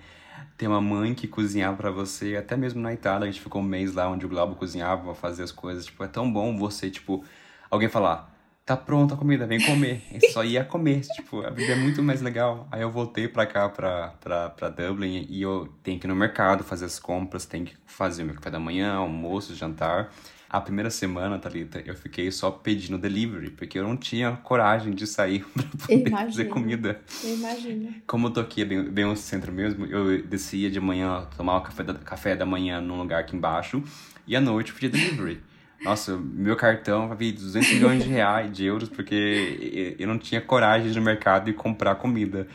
[0.56, 3.64] Ter uma mãe que cozinhava para você, até mesmo na Itália, a gente ficou um
[3.64, 7.24] mês lá onde o Glaubo cozinhava, fazia as coisas, tipo, é tão bom você, tipo,
[7.70, 8.31] alguém falar,
[8.64, 10.02] tá pronta a comida, vem comer.
[10.12, 12.68] Eu só ia comer, tipo, a vida é muito mais legal.
[12.70, 16.16] Aí eu voltei pra cá, pra, pra, pra Dublin, e eu tenho que ir no
[16.16, 20.12] mercado fazer as compras, tenho que fazer meu café da manhã, almoço, jantar.
[20.48, 25.06] A primeira semana, Thalita, eu fiquei só pedindo delivery, porque eu não tinha coragem de
[25.06, 26.30] sair pra poder Imagino.
[26.30, 27.00] fazer comida.
[27.24, 27.94] Eu imagino.
[28.06, 31.62] Como eu tô aqui bem, bem no centro mesmo, eu descia de manhã, tomar o
[31.62, 33.82] café da, café da manhã num lugar aqui embaixo,
[34.26, 35.40] e à noite eu pedia delivery.
[35.84, 40.40] Nossa, meu cartão vai vir 200 milhões de reais, de euros, porque eu não tinha
[40.40, 42.46] coragem de ir no mercado e comprar comida.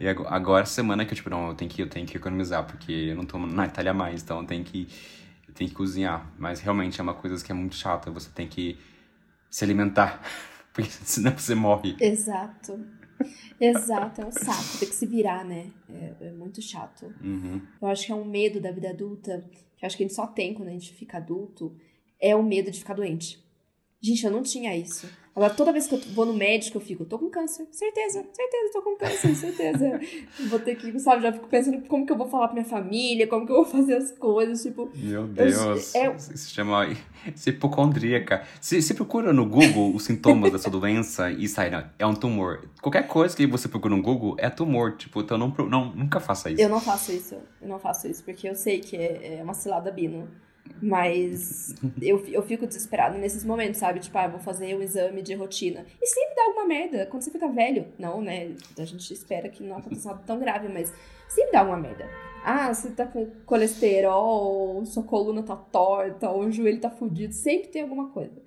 [0.00, 2.92] E agora, semana que eu, tipo, não, eu tenho que, eu tenho que economizar, porque
[2.92, 4.88] eu não tô na Itália mais, então eu tenho que,
[5.48, 6.30] eu tenho que cozinhar.
[6.38, 8.78] Mas realmente é uma coisa que é muito chata, você tem que
[9.50, 10.22] se alimentar,
[10.72, 11.96] porque senão você morre.
[12.00, 12.78] Exato.
[13.60, 15.72] Exato, é um saco, tem que se virar, né?
[15.90, 17.12] É, é muito chato.
[17.20, 17.60] Uhum.
[17.82, 19.44] Eu acho que é um medo da vida adulta,
[19.76, 21.74] que eu acho que a gente só tem quando a gente fica adulto,
[22.20, 23.42] é o medo de ficar doente.
[24.00, 25.08] Gente, eu não tinha isso.
[25.38, 27.64] Agora, toda vez que eu vou no médico, eu fico, tô com câncer.
[27.70, 30.00] Certeza, certeza, tô com câncer, certeza.
[30.48, 33.24] vou ter que, sabe, já fico pensando como que eu vou falar pra minha família,
[33.28, 34.90] como que eu vou fazer as coisas, tipo...
[34.96, 36.16] Meu Deus, eu, é...
[36.16, 36.88] isso se chama
[37.46, 38.42] hipocondríaca.
[38.60, 42.68] Se, se procura no Google os sintomas dessa doença e sai, não, é um tumor.
[42.82, 46.50] Qualquer coisa que você procura no Google é tumor, tipo, então não, não, nunca faça
[46.50, 46.60] isso.
[46.60, 49.54] Eu não faço isso, eu não faço isso, porque eu sei que é, é uma
[49.54, 50.28] cilada bino.
[50.80, 54.00] Mas eu, eu fico desesperado nesses momentos, sabe?
[54.00, 55.84] Tipo, ah, vou fazer um exame de rotina.
[56.00, 57.06] E sempre dá alguma merda.
[57.06, 58.54] Quando você fica velho, não, né?
[58.78, 60.92] A gente espera que não aconteça nada tão grave, mas
[61.28, 62.08] sempre dá uma merda.
[62.44, 67.34] Ah, você tá com colesterol, sua coluna tá torta, ou o joelho tá fudido.
[67.34, 68.40] Sempre tem alguma coisa.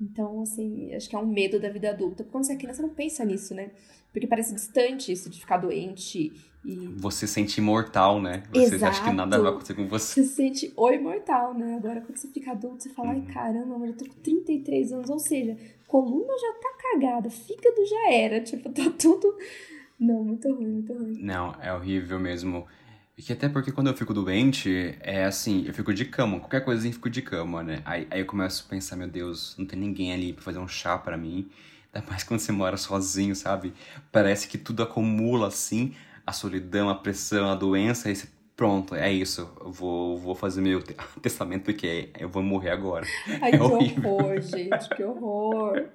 [0.00, 2.22] Então, assim, acho que é um medo da vida adulta.
[2.22, 3.70] Porque quando você é criança, não pensa nisso, né?
[4.12, 6.32] Porque parece distante isso de ficar doente
[6.68, 6.86] e...
[6.96, 8.42] Você sente imortal, né?
[8.52, 8.92] Você Exato.
[8.92, 10.22] acha que nada vai acontecer com você.
[10.22, 11.76] Você sente o imortal, né?
[11.76, 13.26] Agora, quando você fica adulto, você fala, ai, Uhum.
[13.26, 15.08] caramba, mas eu tô com 33 anos.
[15.10, 18.40] Ou seja, coluna já tá cagada, fígado já era.
[18.44, 19.34] Tipo, tá tudo...
[19.98, 21.18] Não, muito ruim, muito ruim.
[21.20, 22.66] Não, é horrível mesmo.
[23.16, 26.64] E que até porque quando eu fico doente, é assim, eu fico de cama, qualquer
[26.64, 27.82] coisinha eu fico de cama, né?
[27.84, 30.68] Aí, aí eu começo a pensar, meu Deus, não tem ninguém ali pra fazer um
[30.68, 31.48] chá pra mim.
[31.92, 33.72] Ainda mais quando você mora sozinho, sabe?
[34.12, 35.94] Parece que tudo acumula assim,
[36.28, 39.50] a solidão, a pressão, a doença, e você, pronto, é isso.
[39.60, 43.06] Eu vou, vou fazer meu te- testamento porque eu vou morrer agora.
[43.40, 44.10] Ai, É que horrível.
[44.10, 45.88] horror, gente, que horror.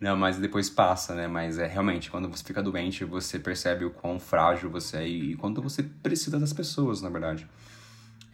[0.00, 1.28] Não, mas depois passa, né?
[1.28, 5.36] Mas é realmente, quando você fica doente, você percebe o quão frágil você é e
[5.36, 7.46] quanto você precisa das pessoas, na verdade.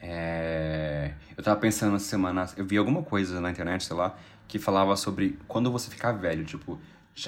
[0.01, 1.13] É...
[1.37, 4.17] Eu tava pensando essa semana, eu vi alguma coisa na internet, sei lá,
[4.47, 6.79] que falava sobre quando você ficar velho, tipo,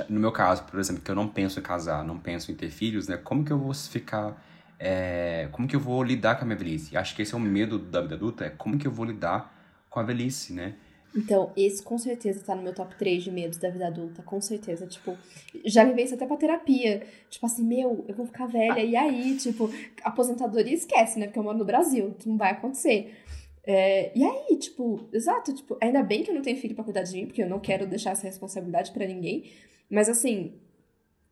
[0.08, 2.70] no meu caso, por exemplo, que eu não penso em casar, não penso em ter
[2.70, 3.16] filhos, né?
[3.16, 4.42] Como que eu vou ficar.
[4.78, 6.96] é, Como que eu vou lidar com a minha velhice?
[6.96, 9.54] Acho que esse é o medo da vida adulta, é como que eu vou lidar
[9.88, 10.74] com a velhice, né?
[11.16, 14.40] Então, esse com certeza tá no meu top 3 de medos da vida adulta, com
[14.42, 14.86] certeza.
[14.86, 15.16] Tipo,
[15.64, 17.02] já levei isso até pra terapia.
[17.30, 19.36] Tipo assim, meu, eu vou ficar velha, e aí?
[19.38, 19.70] Tipo,
[20.04, 21.26] aposentadoria esquece, né?
[21.26, 23.16] Porque eu moro no Brasil, isso não vai acontecer.
[23.64, 27.02] É, e aí, tipo, exato, tipo, ainda bem que eu não tenho filho pra cuidar
[27.02, 29.50] de mim, porque eu não quero deixar essa responsabilidade pra ninguém.
[29.90, 30.54] Mas assim,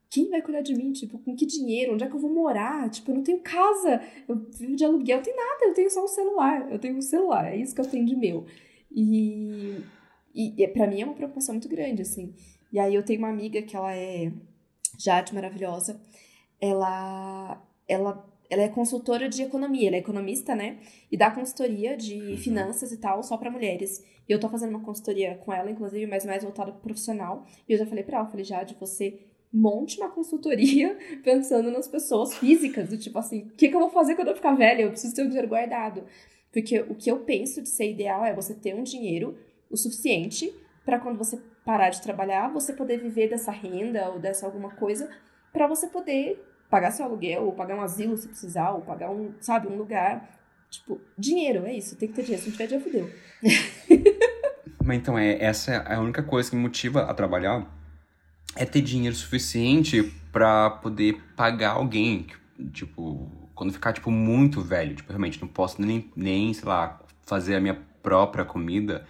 [0.08, 0.92] quem vai cuidar de mim?
[0.92, 1.94] Tipo, com que dinheiro?
[1.94, 2.88] Onde é que eu vou morar?
[2.90, 6.04] Tipo, eu não tenho casa, eu vivo de aluguel, eu tenho nada, eu tenho só
[6.04, 6.70] um celular.
[6.70, 8.46] Eu tenho um celular, é isso que eu tenho de meu.
[8.90, 9.82] E,
[10.34, 12.34] e, e para mim é uma preocupação muito grande, assim.
[12.72, 14.32] E aí eu tenho uma amiga que ela é
[14.98, 16.00] Jade maravilhosa.
[16.60, 20.78] Ela, ela, ela é consultora de economia, ela é economista, né?
[21.10, 22.36] E dá consultoria de Uhum.
[22.36, 24.04] finanças e tal só para mulheres.
[24.28, 27.44] E eu tô fazendo uma consultoria com ela, inclusive, mas mais voltada pro profissional.
[27.68, 29.20] E eu já falei pra ela, falei, Jade, você
[29.52, 33.90] monte uma consultoria pensando nas pessoas físicas, do tipo assim, o que, que eu vou
[33.90, 34.82] fazer quando eu ficar velha?
[34.82, 36.04] Eu preciso ter um dinheiro guardado.
[36.52, 39.36] Porque o que eu penso de ser ideal é você ter um dinheiro
[39.70, 40.52] o suficiente
[40.84, 45.10] para quando você parar de trabalhar, você poder viver dessa renda ou dessa alguma coisa,
[45.52, 49.32] para você poder pagar seu aluguel, ou pagar um asilo se precisar, ou pagar um,
[49.40, 50.28] sabe, um lugar.
[50.70, 52.42] Tipo, dinheiro, é isso, tem que ter dinheiro.
[52.42, 53.10] Se não tiver dinheiro, fudeu.
[54.84, 57.66] Mas então, é, essa é a única coisa que me motiva a trabalhar
[58.54, 60.02] é ter dinheiro suficiente
[60.32, 62.26] pra poder pagar alguém.
[62.72, 67.56] Tipo, quando ficar, tipo, muito velho, tipo, realmente não posso nem, nem, sei lá, fazer
[67.56, 69.06] a minha própria comida,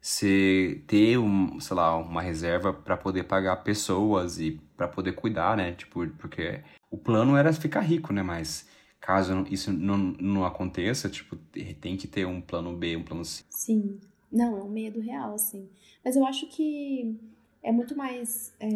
[0.00, 5.56] você ter, um, sei lá, uma reserva para poder pagar pessoas e para poder cuidar,
[5.56, 5.72] né?
[5.72, 8.22] Tipo, porque o plano era ficar rico, né?
[8.22, 8.66] Mas
[9.00, 11.36] caso isso não, não aconteça, tipo,
[11.80, 13.44] tem que ter um plano B, um plano C.
[13.50, 13.98] Sim.
[14.30, 15.68] Não, é um medo real, assim.
[16.04, 17.18] Mas eu acho que
[17.62, 18.68] é muito mais é,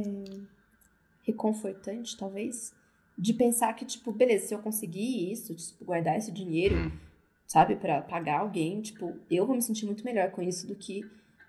[1.23, 2.75] reconfortante, talvez,
[3.17, 6.93] de pensar que, tipo, beleza, se eu conseguir isso, tipo, guardar esse dinheiro,
[7.47, 11.05] sabe, para pagar alguém, tipo, eu vou me sentir muito melhor com isso do que,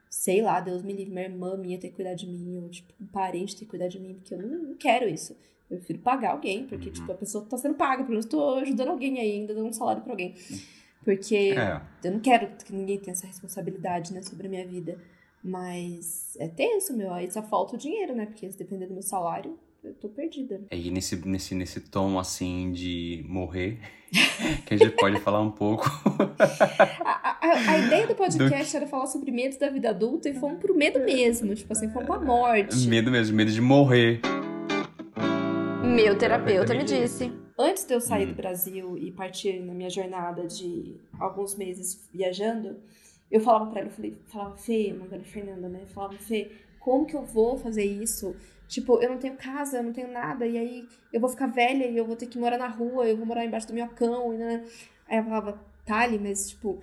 [0.10, 2.94] sei lá, Deus me livre, minha irmã minha ter que cuidar de mim, ou, tipo,
[3.02, 5.36] um parente ter que cuidar de mim, porque eu não, não quero isso.
[5.70, 6.94] Eu prefiro pagar alguém, porque, uhum.
[6.94, 10.02] tipo, a pessoa tá sendo paga, pelo menos tô ajudando alguém ainda, dando um salário
[10.02, 10.36] pra alguém.
[11.04, 11.82] Porque é.
[12.04, 14.98] eu não quero que ninguém tenha essa responsabilidade, né, sobre a minha vida.
[15.44, 17.14] Mas é tenso, meu.
[17.14, 18.26] Aí só falta o dinheiro, né?
[18.26, 20.62] Porque se depender do meu salário, eu tô perdida.
[20.72, 23.78] É, e nesse, nesse, nesse tom, assim, de morrer,
[24.66, 25.86] que a gente pode falar um pouco.
[27.04, 28.78] a, a, a, ideia do podcast do...
[28.78, 31.54] era falar sobre medo da vida adulta e fomos pro medo mesmo.
[31.54, 32.88] Tipo assim, fomos pra morte.
[32.88, 34.22] Medo mesmo, medo de morrer.
[35.84, 37.32] Meu terapeuta me disse.
[37.58, 38.32] Antes de eu sair hum.
[38.32, 42.76] do Brasil e partir na minha jornada de alguns meses viajando,
[43.30, 45.86] eu falava pra ela, eu falei, falava, Fê, mandando Fernanda, né?
[45.94, 46.52] Falava, Fê,
[46.86, 48.36] como que eu vou fazer isso?
[48.68, 51.88] Tipo, eu não tenho casa, eu não tenho nada, e aí eu vou ficar velha
[51.88, 54.38] e eu vou ter que morar na rua, eu vou morar embaixo do minhocão, e
[54.38, 54.64] né?
[55.08, 56.80] Aí eu falava, Tali, mas tipo,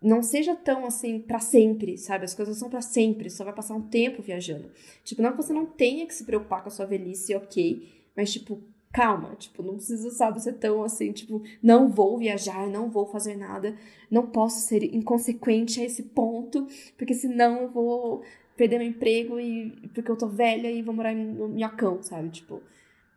[0.00, 2.24] não seja tão assim para sempre, sabe?
[2.24, 4.70] As coisas são para sempre, só vai passar um tempo viajando.
[5.04, 8.32] Tipo, não que você não tenha que se preocupar com a sua velhice, ok, mas
[8.32, 8.58] tipo,
[8.90, 13.36] calma, tipo, não precisa, sabe, ser tão assim, tipo, não vou viajar, não vou fazer
[13.36, 13.76] nada,
[14.10, 18.22] não posso ser inconsequente a esse ponto, porque senão eu vou
[18.60, 22.28] perder meu emprego e porque eu tô velha e vou morar no minhocão, sabe?
[22.28, 22.62] Tipo,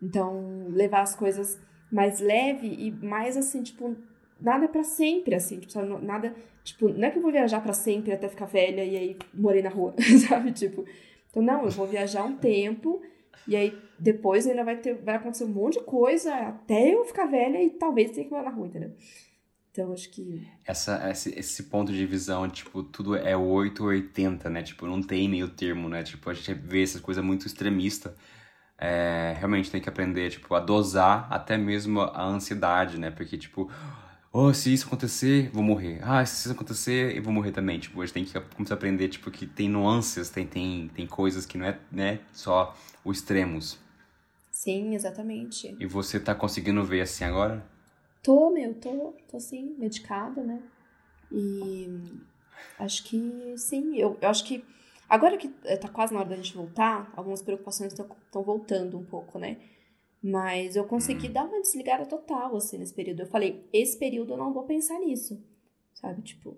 [0.02, 1.60] então levar as coisas
[1.92, 3.94] mais leve e mais assim, tipo,
[4.40, 5.90] nada para sempre, assim, tipo, sabe?
[6.02, 9.18] Nada, tipo, não é que eu vou viajar para sempre até ficar velha e aí
[9.34, 9.94] morrer na rua,
[10.30, 10.54] sabe?
[10.54, 10.86] Tipo,
[11.30, 13.02] então não, eu vou viajar um tempo
[13.46, 17.26] e aí depois ainda vai ter, vai acontecer um monte de coisa até eu ficar
[17.26, 18.92] velha e talvez tenha que morar na rua, entendeu?
[19.74, 20.48] Então, acho que.
[20.64, 24.62] Essa, esse, esse ponto de visão, tipo, tudo é 8 ou 80, né?
[24.62, 26.04] Tipo, não tem meio termo, né?
[26.04, 28.16] Tipo, a gente vê essas coisas muito extremista.
[28.78, 33.10] É, realmente tem que aprender, tipo, a dosar até mesmo a ansiedade, né?
[33.10, 33.68] Porque, tipo,
[34.32, 36.00] oh, se isso acontecer, vou morrer.
[36.04, 37.80] Ah, se isso acontecer, eu vou morrer também.
[37.80, 41.08] Tipo, a gente tem que começar a aprender, tipo, que tem nuances, tem, tem, tem
[41.08, 43.80] coisas que não é né, só os extremos.
[44.52, 45.76] Sim, exatamente.
[45.80, 47.73] E você tá conseguindo ver assim agora?
[48.24, 50.64] Tô, meu, tô, tô sim, medicada, né?
[51.30, 51.90] E
[52.80, 54.66] acho que sim, eu, eu acho que
[55.10, 59.04] agora que eh, tá quase na hora da gente voltar, algumas preocupações estão voltando um
[59.04, 59.58] pouco, né?
[60.24, 61.34] Mas eu consegui hum.
[61.34, 63.24] dar uma desligada total, assim, nesse período.
[63.24, 65.44] Eu falei, esse período eu não vou pensar nisso,
[65.94, 66.22] sabe?
[66.22, 66.56] Tipo,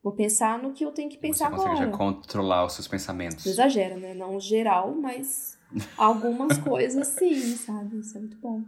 [0.00, 1.58] vou pensar no que eu tenho que pensar agora.
[1.58, 1.90] Você consegue agora.
[1.90, 3.44] já controlar os seus pensamentos.
[3.44, 4.14] Exagera, né?
[4.14, 5.58] Não geral, mas
[5.96, 7.98] algumas coisas sim, sabe?
[7.98, 8.62] Isso é muito bom.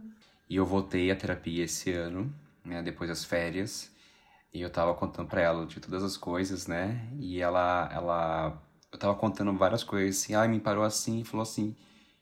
[0.49, 2.33] E eu voltei à terapia esse ano,
[2.63, 3.91] né, depois das férias.
[4.53, 7.07] E eu tava contando pra ela de todas as coisas, né?
[7.19, 10.35] E ela, ela, eu tava contando várias coisas assim.
[10.35, 11.75] Ai, me parou assim falou assim: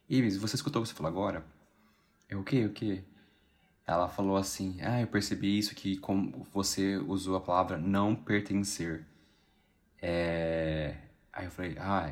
[0.10, 1.46] Ives, você escutou o que você falou agora?
[2.30, 2.66] Eu, o quê?
[2.66, 3.04] O quê?
[3.88, 9.06] Ela falou assim: Ah, eu percebi isso que como você usou a palavra não pertencer.
[10.02, 10.96] É...
[11.32, 12.12] Aí eu falei: Ah,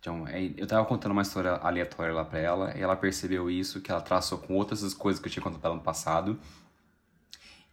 [0.00, 3.90] então, eu tava contando uma história aleatória lá pra ela, e ela percebeu isso, que
[3.90, 6.38] ela traçou com outras coisas que eu tinha contado pra ela no passado.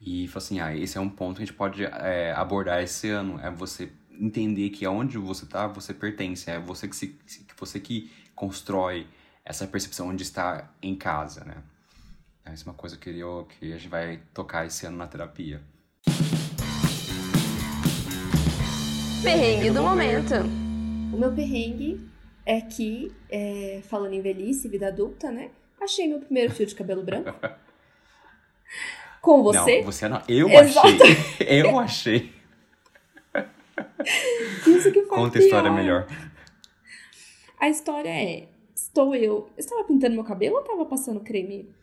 [0.01, 3.09] E falou assim: ah, esse é um ponto que a gente pode é, abordar esse
[3.09, 3.39] ano.
[3.39, 6.49] É você entender que aonde você tá, você pertence.
[6.49, 9.07] É você que, se, que você que constrói
[9.43, 11.57] essa percepção de estar em casa, né?
[12.43, 15.61] Essa é uma coisa que, eu, que a gente vai tocar esse ano na terapia.
[19.23, 20.64] Perrengue do momento.
[21.15, 22.06] O meu perrengue
[22.45, 25.49] é que, é, falando em velhice, vida adulta, né?
[25.80, 27.34] Achei meu primeiro fio de cabelo branco.
[29.21, 29.78] Com você.
[29.78, 30.21] Não, você não.
[30.28, 30.88] Eu Exato.
[30.88, 31.15] achei.
[31.47, 32.34] Eu achei.
[34.67, 36.06] Isso que foi Conta a história melhor.
[37.62, 39.49] A história é: estou eu.
[39.58, 41.73] Estava pintando meu cabelo ou estava passando creme?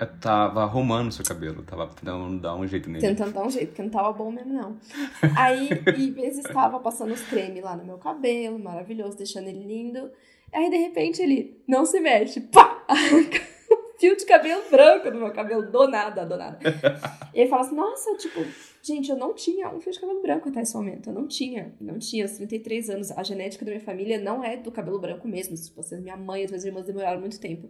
[0.00, 3.04] Eu tava arrumando seu cabelo, tava tentando dar um jeito nele.
[3.04, 4.76] Tentando dar um jeito, porque não tava bom mesmo, não.
[5.36, 5.68] Aí,
[5.98, 10.08] Ives estava passando os cremes lá no meu cabelo, maravilhoso, deixando ele lindo.
[10.54, 12.86] Aí, de repente, ele não se mexe, pá!
[13.98, 16.58] Fio de cabelo branco no meu cabelo, do nada, do nada.
[17.34, 18.40] E ele fala assim, nossa, tipo,
[18.80, 21.10] gente, eu não tinha um fio de cabelo branco até esse momento.
[21.10, 23.10] Eu não tinha, não tinha, aos 33 anos.
[23.10, 25.56] A genética da minha família não é do cabelo branco mesmo.
[25.56, 27.68] Se vocês, minha mãe e as minhas irmãs demoraram muito tempo.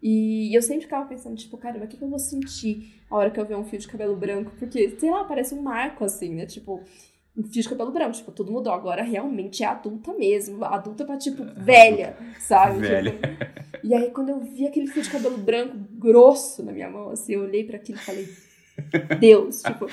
[0.00, 3.30] E eu sempre ficava pensando, tipo, caramba, o que, que eu vou sentir a hora
[3.30, 4.52] que eu ver um fio de cabelo branco?
[4.58, 6.46] Porque, sei lá, parece um marco, assim, né?
[6.46, 6.80] Tipo,
[7.36, 8.12] um fio de cabelo branco.
[8.12, 8.72] Tipo, tudo mudou.
[8.72, 10.64] Agora realmente é adulta mesmo.
[10.64, 12.78] Adulta pra, tipo, velha, sabe?
[12.80, 13.10] Velha.
[13.12, 17.10] Tipo, e aí, quando eu vi aquele fio de cabelo branco grosso na minha mão,
[17.10, 18.28] assim, eu olhei para aquilo e falei,
[19.18, 19.86] Deus, tipo,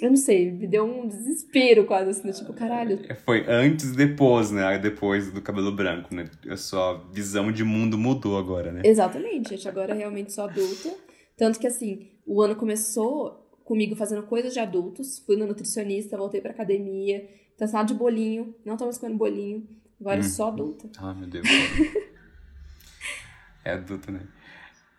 [0.00, 2.98] eu não sei, me deu um desespero quase, assim, tipo, caralho.
[3.24, 4.78] Foi antes e depois, né?
[4.78, 6.28] Depois do cabelo branco, né?
[6.50, 8.82] A sua visão de mundo mudou agora, né?
[8.84, 10.94] Exatamente, gente, agora realmente sou adulta.
[11.34, 16.42] Tanto que, assim, o ano começou comigo fazendo coisas de adultos, fui no nutricionista, voltei
[16.42, 17.26] pra academia,
[17.58, 19.66] nada de bolinho, não tô mais comendo bolinho,
[19.98, 20.22] agora hum.
[20.22, 20.90] sou adulta.
[20.98, 21.46] Ah, meu Deus.
[23.64, 24.20] é adulto, né?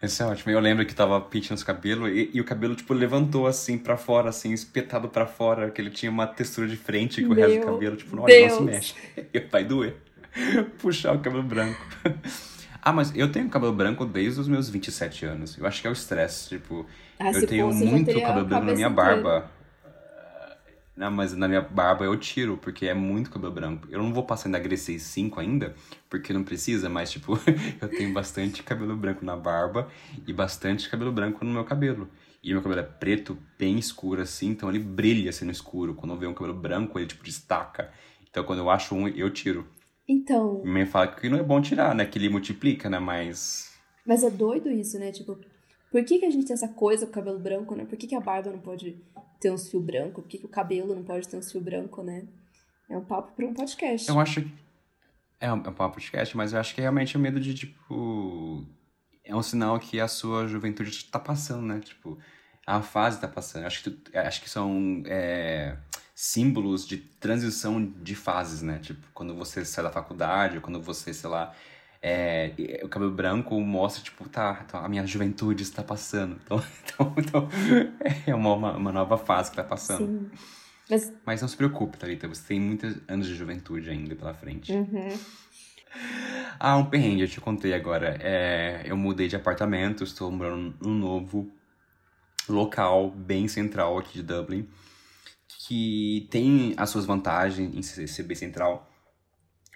[0.02, 0.52] Isso é ótimo.
[0.52, 3.98] Eu lembro que tava pintando os cabelos e, e, o cabelo, tipo, levantou assim pra
[3.98, 7.66] fora, assim, espetado pra fora, que ele tinha uma textura diferente que o resto do
[7.66, 8.96] cabelo, tipo, não, olha, não se mexe.
[9.52, 9.96] Vai doer.
[10.80, 11.82] Puxar o cabelo branco.
[12.82, 15.58] ah, mas eu tenho cabelo branco desde os meus 27 anos.
[15.58, 16.86] Eu acho que é o estresse, tipo,
[17.20, 19.50] ah, eu tenho muito cabelo branco na minha barba.
[20.98, 23.88] Não, mas na minha barba eu tiro, porque é muito cabelo branco.
[23.92, 25.76] Eu não vou passar ainda Grecei 5 ainda,
[26.10, 27.40] porque não precisa, mas tipo,
[27.80, 29.88] eu tenho bastante cabelo branco na barba
[30.26, 32.10] e bastante cabelo branco no meu cabelo.
[32.44, 35.94] E meu cabelo é preto, bem escuro assim, então ele brilha assim no escuro.
[35.94, 37.92] Quando eu vejo um cabelo branco, ele tipo destaca.
[38.28, 39.68] Então quando eu acho um, eu tiro.
[40.10, 40.64] Então.
[40.64, 42.06] Me fala que não é bom tirar, né?
[42.06, 42.98] Que ele multiplica, né?
[42.98, 43.72] Mas.
[44.04, 45.12] Mas é doido isso, né?
[45.12, 45.38] Tipo,
[45.92, 47.86] por que, que a gente tem essa coisa com o cabelo branco, né?
[47.86, 49.02] Por que, que a barba não pode
[49.40, 50.24] ter uns fios brancos?
[50.24, 52.28] Por que, que o cabelo não pode ter uns fios brancos, né?
[52.90, 54.08] É um papo para um podcast.
[54.08, 54.54] Eu acho que.
[55.40, 57.54] É um, é um papo podcast, mas eu acho que é realmente o medo de,
[57.54, 58.66] tipo.
[59.24, 61.80] É um sinal que a sua juventude está passando, né?
[61.80, 62.18] Tipo,
[62.66, 63.66] a fase está passando.
[63.66, 65.78] Acho que, tu, acho que são é,
[66.16, 68.80] símbolos de transição de fases, né?
[68.80, 71.54] Tipo, quando você sai da faculdade, quando você, sei lá,
[72.08, 76.40] é, o cabelo branco mostra, tipo, tá, tá, a minha juventude está passando.
[76.48, 77.50] Então, então, então
[78.26, 80.08] é uma, uma, nova fase que está passando.
[80.08, 80.32] Sim.
[80.90, 81.14] Mas...
[81.26, 84.72] Mas não se preocupe, Thalita, você tem muitos anos de juventude ainda pela frente.
[84.72, 85.10] Uhum.
[86.60, 88.18] Ah, um perrengue, eu te contei agora.
[88.22, 91.52] É, eu mudei de apartamento, estou morando num novo
[92.48, 94.68] local bem central aqui de Dublin,
[95.68, 98.90] que tem as suas vantagens em ser bem central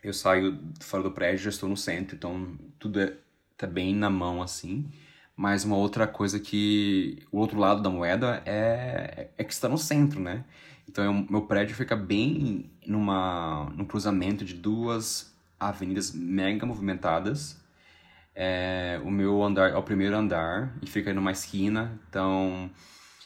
[0.04, 3.14] eu saio fora do prédio, já estou no centro, então tudo é,
[3.58, 4.90] tá bem na mão assim.
[5.36, 9.78] Mas uma outra coisa que o outro lado da moeda é, é que está no
[9.78, 10.44] centro, né?
[10.88, 17.62] Então eu, meu prédio fica bem numa num cruzamento de duas avenidas mega movimentadas.
[18.36, 22.70] É, o meu andar é o primeiro andar e fica numa esquina, então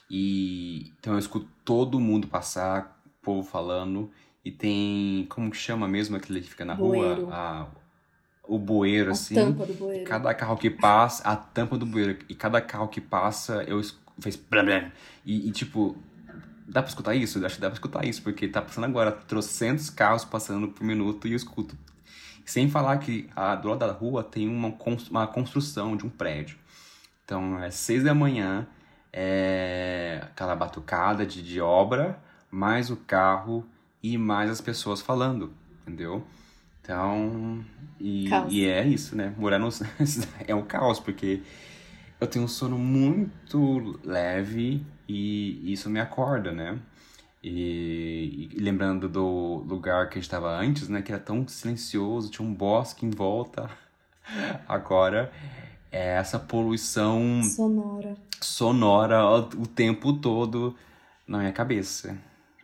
[0.09, 4.11] e então eu escuto todo mundo passar, povo falando
[4.45, 5.25] e tem.
[5.27, 7.25] Como que chama mesmo aquele que fica na bueiro.
[7.25, 7.35] rua?
[7.35, 7.67] A,
[8.47, 9.33] o bueiro, a assim.
[9.33, 10.05] Tampa do bueiro.
[10.05, 12.19] Cada carro que passa, a tampa do bueiro.
[12.29, 13.81] E cada carro que passa, eu
[14.19, 14.91] fez blá blá.
[15.25, 15.97] E, e, tipo,
[16.67, 17.39] dá pra escutar isso?
[17.39, 20.83] Eu acho que dá pra escutar isso, porque tá passando agora trocentos carros passando por
[20.83, 21.75] minuto e eu escuto.
[22.45, 24.71] Sem falar que a, do lado da rua tem uma,
[25.09, 26.57] uma construção de um prédio.
[27.23, 28.67] Então, é seis da manhã,
[29.11, 32.19] é aquela batucada de, de obra,
[32.51, 33.65] mais o carro
[34.13, 35.51] e mais as pessoas falando,
[35.81, 36.23] entendeu?
[36.81, 37.65] Então,
[37.99, 39.33] e, e é isso, né?
[39.35, 39.69] Morar no
[40.47, 41.41] é um caos, porque
[42.21, 46.77] eu tenho um sono muito leve e isso me acorda, né?
[47.43, 51.01] E, e, lembrando do lugar que a gente estava antes, né?
[51.01, 53.69] Que era tão silencioso, tinha um bosque em volta.
[54.67, 55.31] Agora
[55.91, 60.75] é essa poluição sonora, sonora o tempo todo
[61.27, 62.15] na minha cabeça.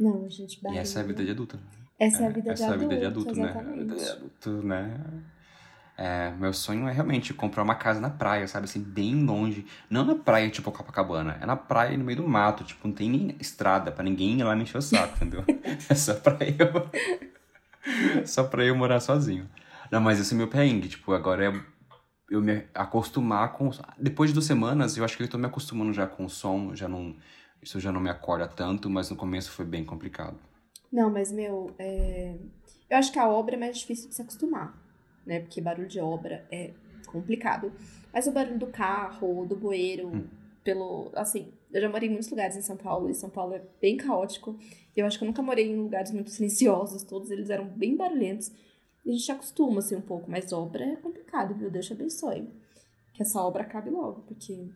[0.02, 0.80] Não, gente, barriga.
[0.80, 1.60] E essa é a vida de adulto.
[2.00, 2.74] Essa é, a vida de essa adulto.
[2.74, 3.68] Essa é a vida de adulto, exatamente.
[3.68, 3.84] né?
[3.84, 5.00] Vida de adulto, né?
[5.96, 8.66] É, meu sonho é realmente comprar uma casa na praia, sabe?
[8.66, 9.68] Assim, bem longe.
[9.88, 11.38] Não na praia, tipo Copacabana.
[11.40, 12.64] É na praia no meio do mato.
[12.64, 15.44] Tipo, não tem nem estrada pra ninguém ir lá me encher o saco, entendeu?
[15.88, 18.26] É só pra eu...
[18.26, 19.48] só pra eu morar sozinho.
[19.92, 20.88] Não, mas esse é meu perrengue.
[20.88, 21.62] Tipo, agora é
[22.32, 23.70] eu me acostumar com...
[24.00, 26.74] Depois de duas semanas, eu acho que eu tô me acostumando já com o som.
[26.74, 27.16] Já não
[27.62, 30.38] isso já não me acorda tanto, mas no começo foi bem complicado.
[30.92, 32.36] Não, mas, meu, é...
[32.90, 34.78] eu acho que a obra é mais difícil de se acostumar,
[35.26, 35.40] né?
[35.40, 36.72] Porque barulho de obra é
[37.08, 37.72] complicado.
[38.14, 40.28] Mas o barulho do carro, do bueiro, hum.
[40.64, 41.12] pelo.
[41.16, 43.96] Assim, eu já morei em muitos lugares em São Paulo, e São Paulo é bem
[43.96, 44.58] caótico.
[44.96, 48.52] Eu acho que eu nunca morei em lugares muito silenciosos, todos eles eram bem barulhentos.
[49.06, 51.72] E a gente acostuma, assim, um pouco, mas obra é complicado, viu?
[51.72, 52.48] Deus te abençoe.
[53.14, 54.70] Que essa obra acabe logo, porque.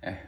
[0.00, 0.26] É,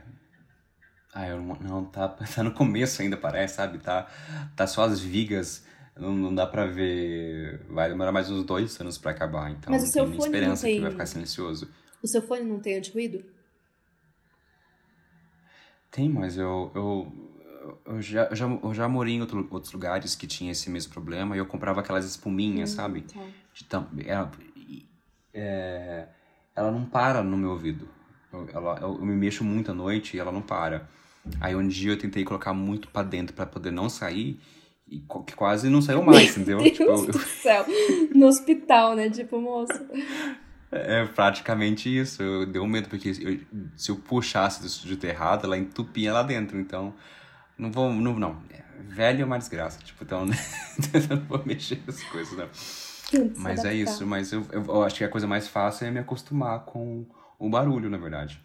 [1.14, 3.78] ah, eu não, não tá, tá no começo ainda, parece, sabe?
[3.78, 4.08] Tá,
[4.56, 5.64] tá só as vigas,
[5.96, 7.64] não, não dá pra ver.
[7.70, 10.72] Vai demorar mais uns dois anos pra acabar, então Mas o seu fone esperança não
[10.72, 10.76] tem...
[10.76, 11.68] que vai ficar silencioso.
[12.02, 13.24] O seu fone não tem anti-ruído?
[15.90, 17.12] Tem, mas eu, eu
[17.86, 20.92] eu já, eu já, eu já morei em outro, outros lugares que tinha esse mesmo
[20.92, 23.06] problema e eu comprava aquelas espuminhas, Hum, sabe?
[23.12, 23.20] tá.
[23.54, 24.30] De tam- ela,
[25.32, 26.06] é,
[26.54, 27.88] ela não para no meu ouvido.
[28.32, 30.88] Eu, ela, eu, eu me mexo muito à noite e ela não para.
[31.40, 34.38] Aí um dia eu tentei colocar muito pra dentro pra poder não sair
[34.88, 35.00] e
[35.34, 36.58] quase não saiu mais, entendeu?
[36.60, 37.64] Meu Tipo, Deus eu- do céu.
[38.14, 39.08] No hospital, né?
[39.10, 39.72] Tipo, moço.
[40.70, 42.22] é praticamente isso.
[42.22, 43.40] Eu deu medo porque eu-
[43.76, 46.58] se eu puxasse do jeito errado, ela entupia lá dentro.
[46.58, 46.94] Então,
[47.56, 48.42] não vou, não, não.
[48.88, 49.78] Velho é uma desgraça.
[49.82, 50.26] Tipo, então,
[50.92, 52.48] eu não vou mexer nas coisas, não.
[53.36, 56.00] Mas é isso, mas eu, eu, eu acho que a coisa mais fácil é me
[56.00, 57.06] acostumar com
[57.38, 58.40] o barulho, na verdade.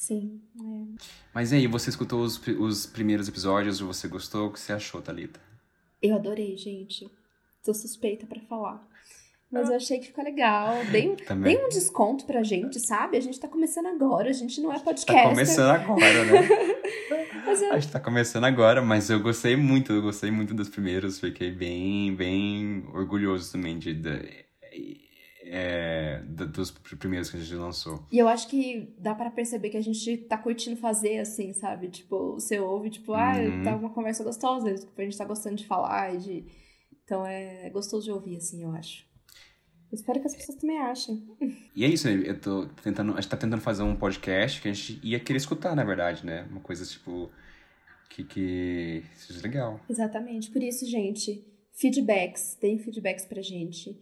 [0.00, 0.40] Sim.
[0.56, 1.02] é.
[1.34, 4.46] Mas e aí, você escutou os, os primeiros episódios, você gostou?
[4.46, 5.40] O que você achou, Thalita?
[6.00, 7.10] Eu adorei, gente.
[7.64, 8.86] Sou suspeita pra falar.
[9.50, 10.84] Mas eu achei que ficou legal.
[10.92, 11.56] Dei, um- Também.
[11.56, 13.16] dei um desconto pra gente, sabe?
[13.16, 15.28] A gente tá começando agora, a gente não é Tá podcast.
[15.30, 16.48] começando agora, né?
[17.44, 20.68] Mas eu A gente tá começando agora, mas eu gostei muito, eu gostei muito dos
[20.68, 24.44] primeiros, fiquei bem, bem orgulhoso também de, de-
[25.50, 28.04] é, do- dos primeiros que a gente lançou.
[28.12, 31.88] E eu acho que dá pra perceber que a gente tá curtindo fazer assim, sabe?
[31.88, 33.62] Tipo, você ouve, tipo, ah, Uhum.
[33.62, 36.44] tá uma conversa gostosa, tipo, a gente tá gostando de falar de.
[37.04, 39.06] Então é gostoso de ouvir, assim, eu acho.
[39.90, 41.26] Eu espero que as pessoas também achem.
[41.74, 42.22] E é isso, né?
[42.26, 45.38] eu tô tentando, a gente tá tentando fazer um podcast que a gente ia querer
[45.38, 46.46] escutar, na verdade, né?
[46.50, 47.30] Uma coisa, tipo,
[48.10, 49.80] que, que seja legal.
[49.88, 50.50] Exatamente.
[50.50, 51.42] Por isso, gente,
[51.72, 53.98] feedbacks, deem feedbacks pra gente.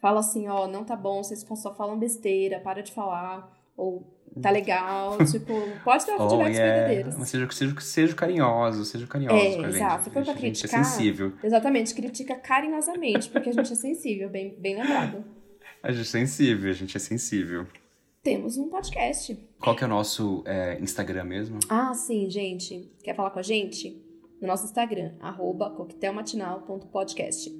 [0.00, 3.52] Fala assim, ó, não tá bom, vocês só falam besteira, para de falar.
[3.76, 5.52] Ou tá legal, tipo,
[5.84, 6.74] pode dar Oh, feedbacks yeah.
[6.88, 7.28] verdadeiros.
[7.28, 9.74] Seja, seja, seja carinhoso, seja carinhoso É, com a gente.
[9.76, 10.04] exato.
[10.04, 11.32] Se for pra a gente é criticar- sensível.
[11.42, 15.24] Exatamente, critica carinhosamente, porque a gente é sensível, bem, bem lembrado.
[15.80, 17.64] A gente é sensível, a gente é sensível.
[18.20, 19.38] Temos um podcast.
[19.60, 21.60] Qual que é o nosso é, Instagram mesmo?
[21.68, 22.90] Ah, sim, gente.
[23.04, 23.96] Quer falar com a gente?
[24.42, 27.50] No nosso Instagram, arroba coquetelmatinal.podcast.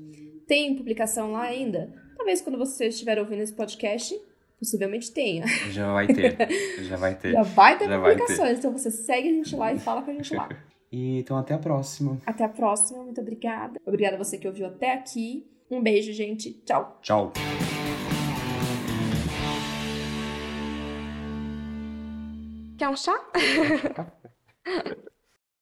[0.48, 1.92] Tem publicação lá ainda?
[2.18, 4.20] Talvez quando você estiver ouvindo esse podcast,
[4.58, 5.46] possivelmente tenha.
[5.70, 6.36] Já vai ter.
[6.82, 7.32] já vai ter.
[7.32, 10.10] Já vai ter Já vai publicações, então você segue a gente lá e fala com
[10.10, 10.48] a gente lá.
[10.90, 12.18] E então até a próxima.
[12.24, 13.78] Até a próxima, muito obrigada.
[13.84, 15.46] Obrigada a você que ouviu até aqui.
[15.70, 16.54] Um beijo, gente.
[16.64, 16.98] Tchau.
[17.02, 17.30] Tchau.
[22.78, 23.14] Quer um chá?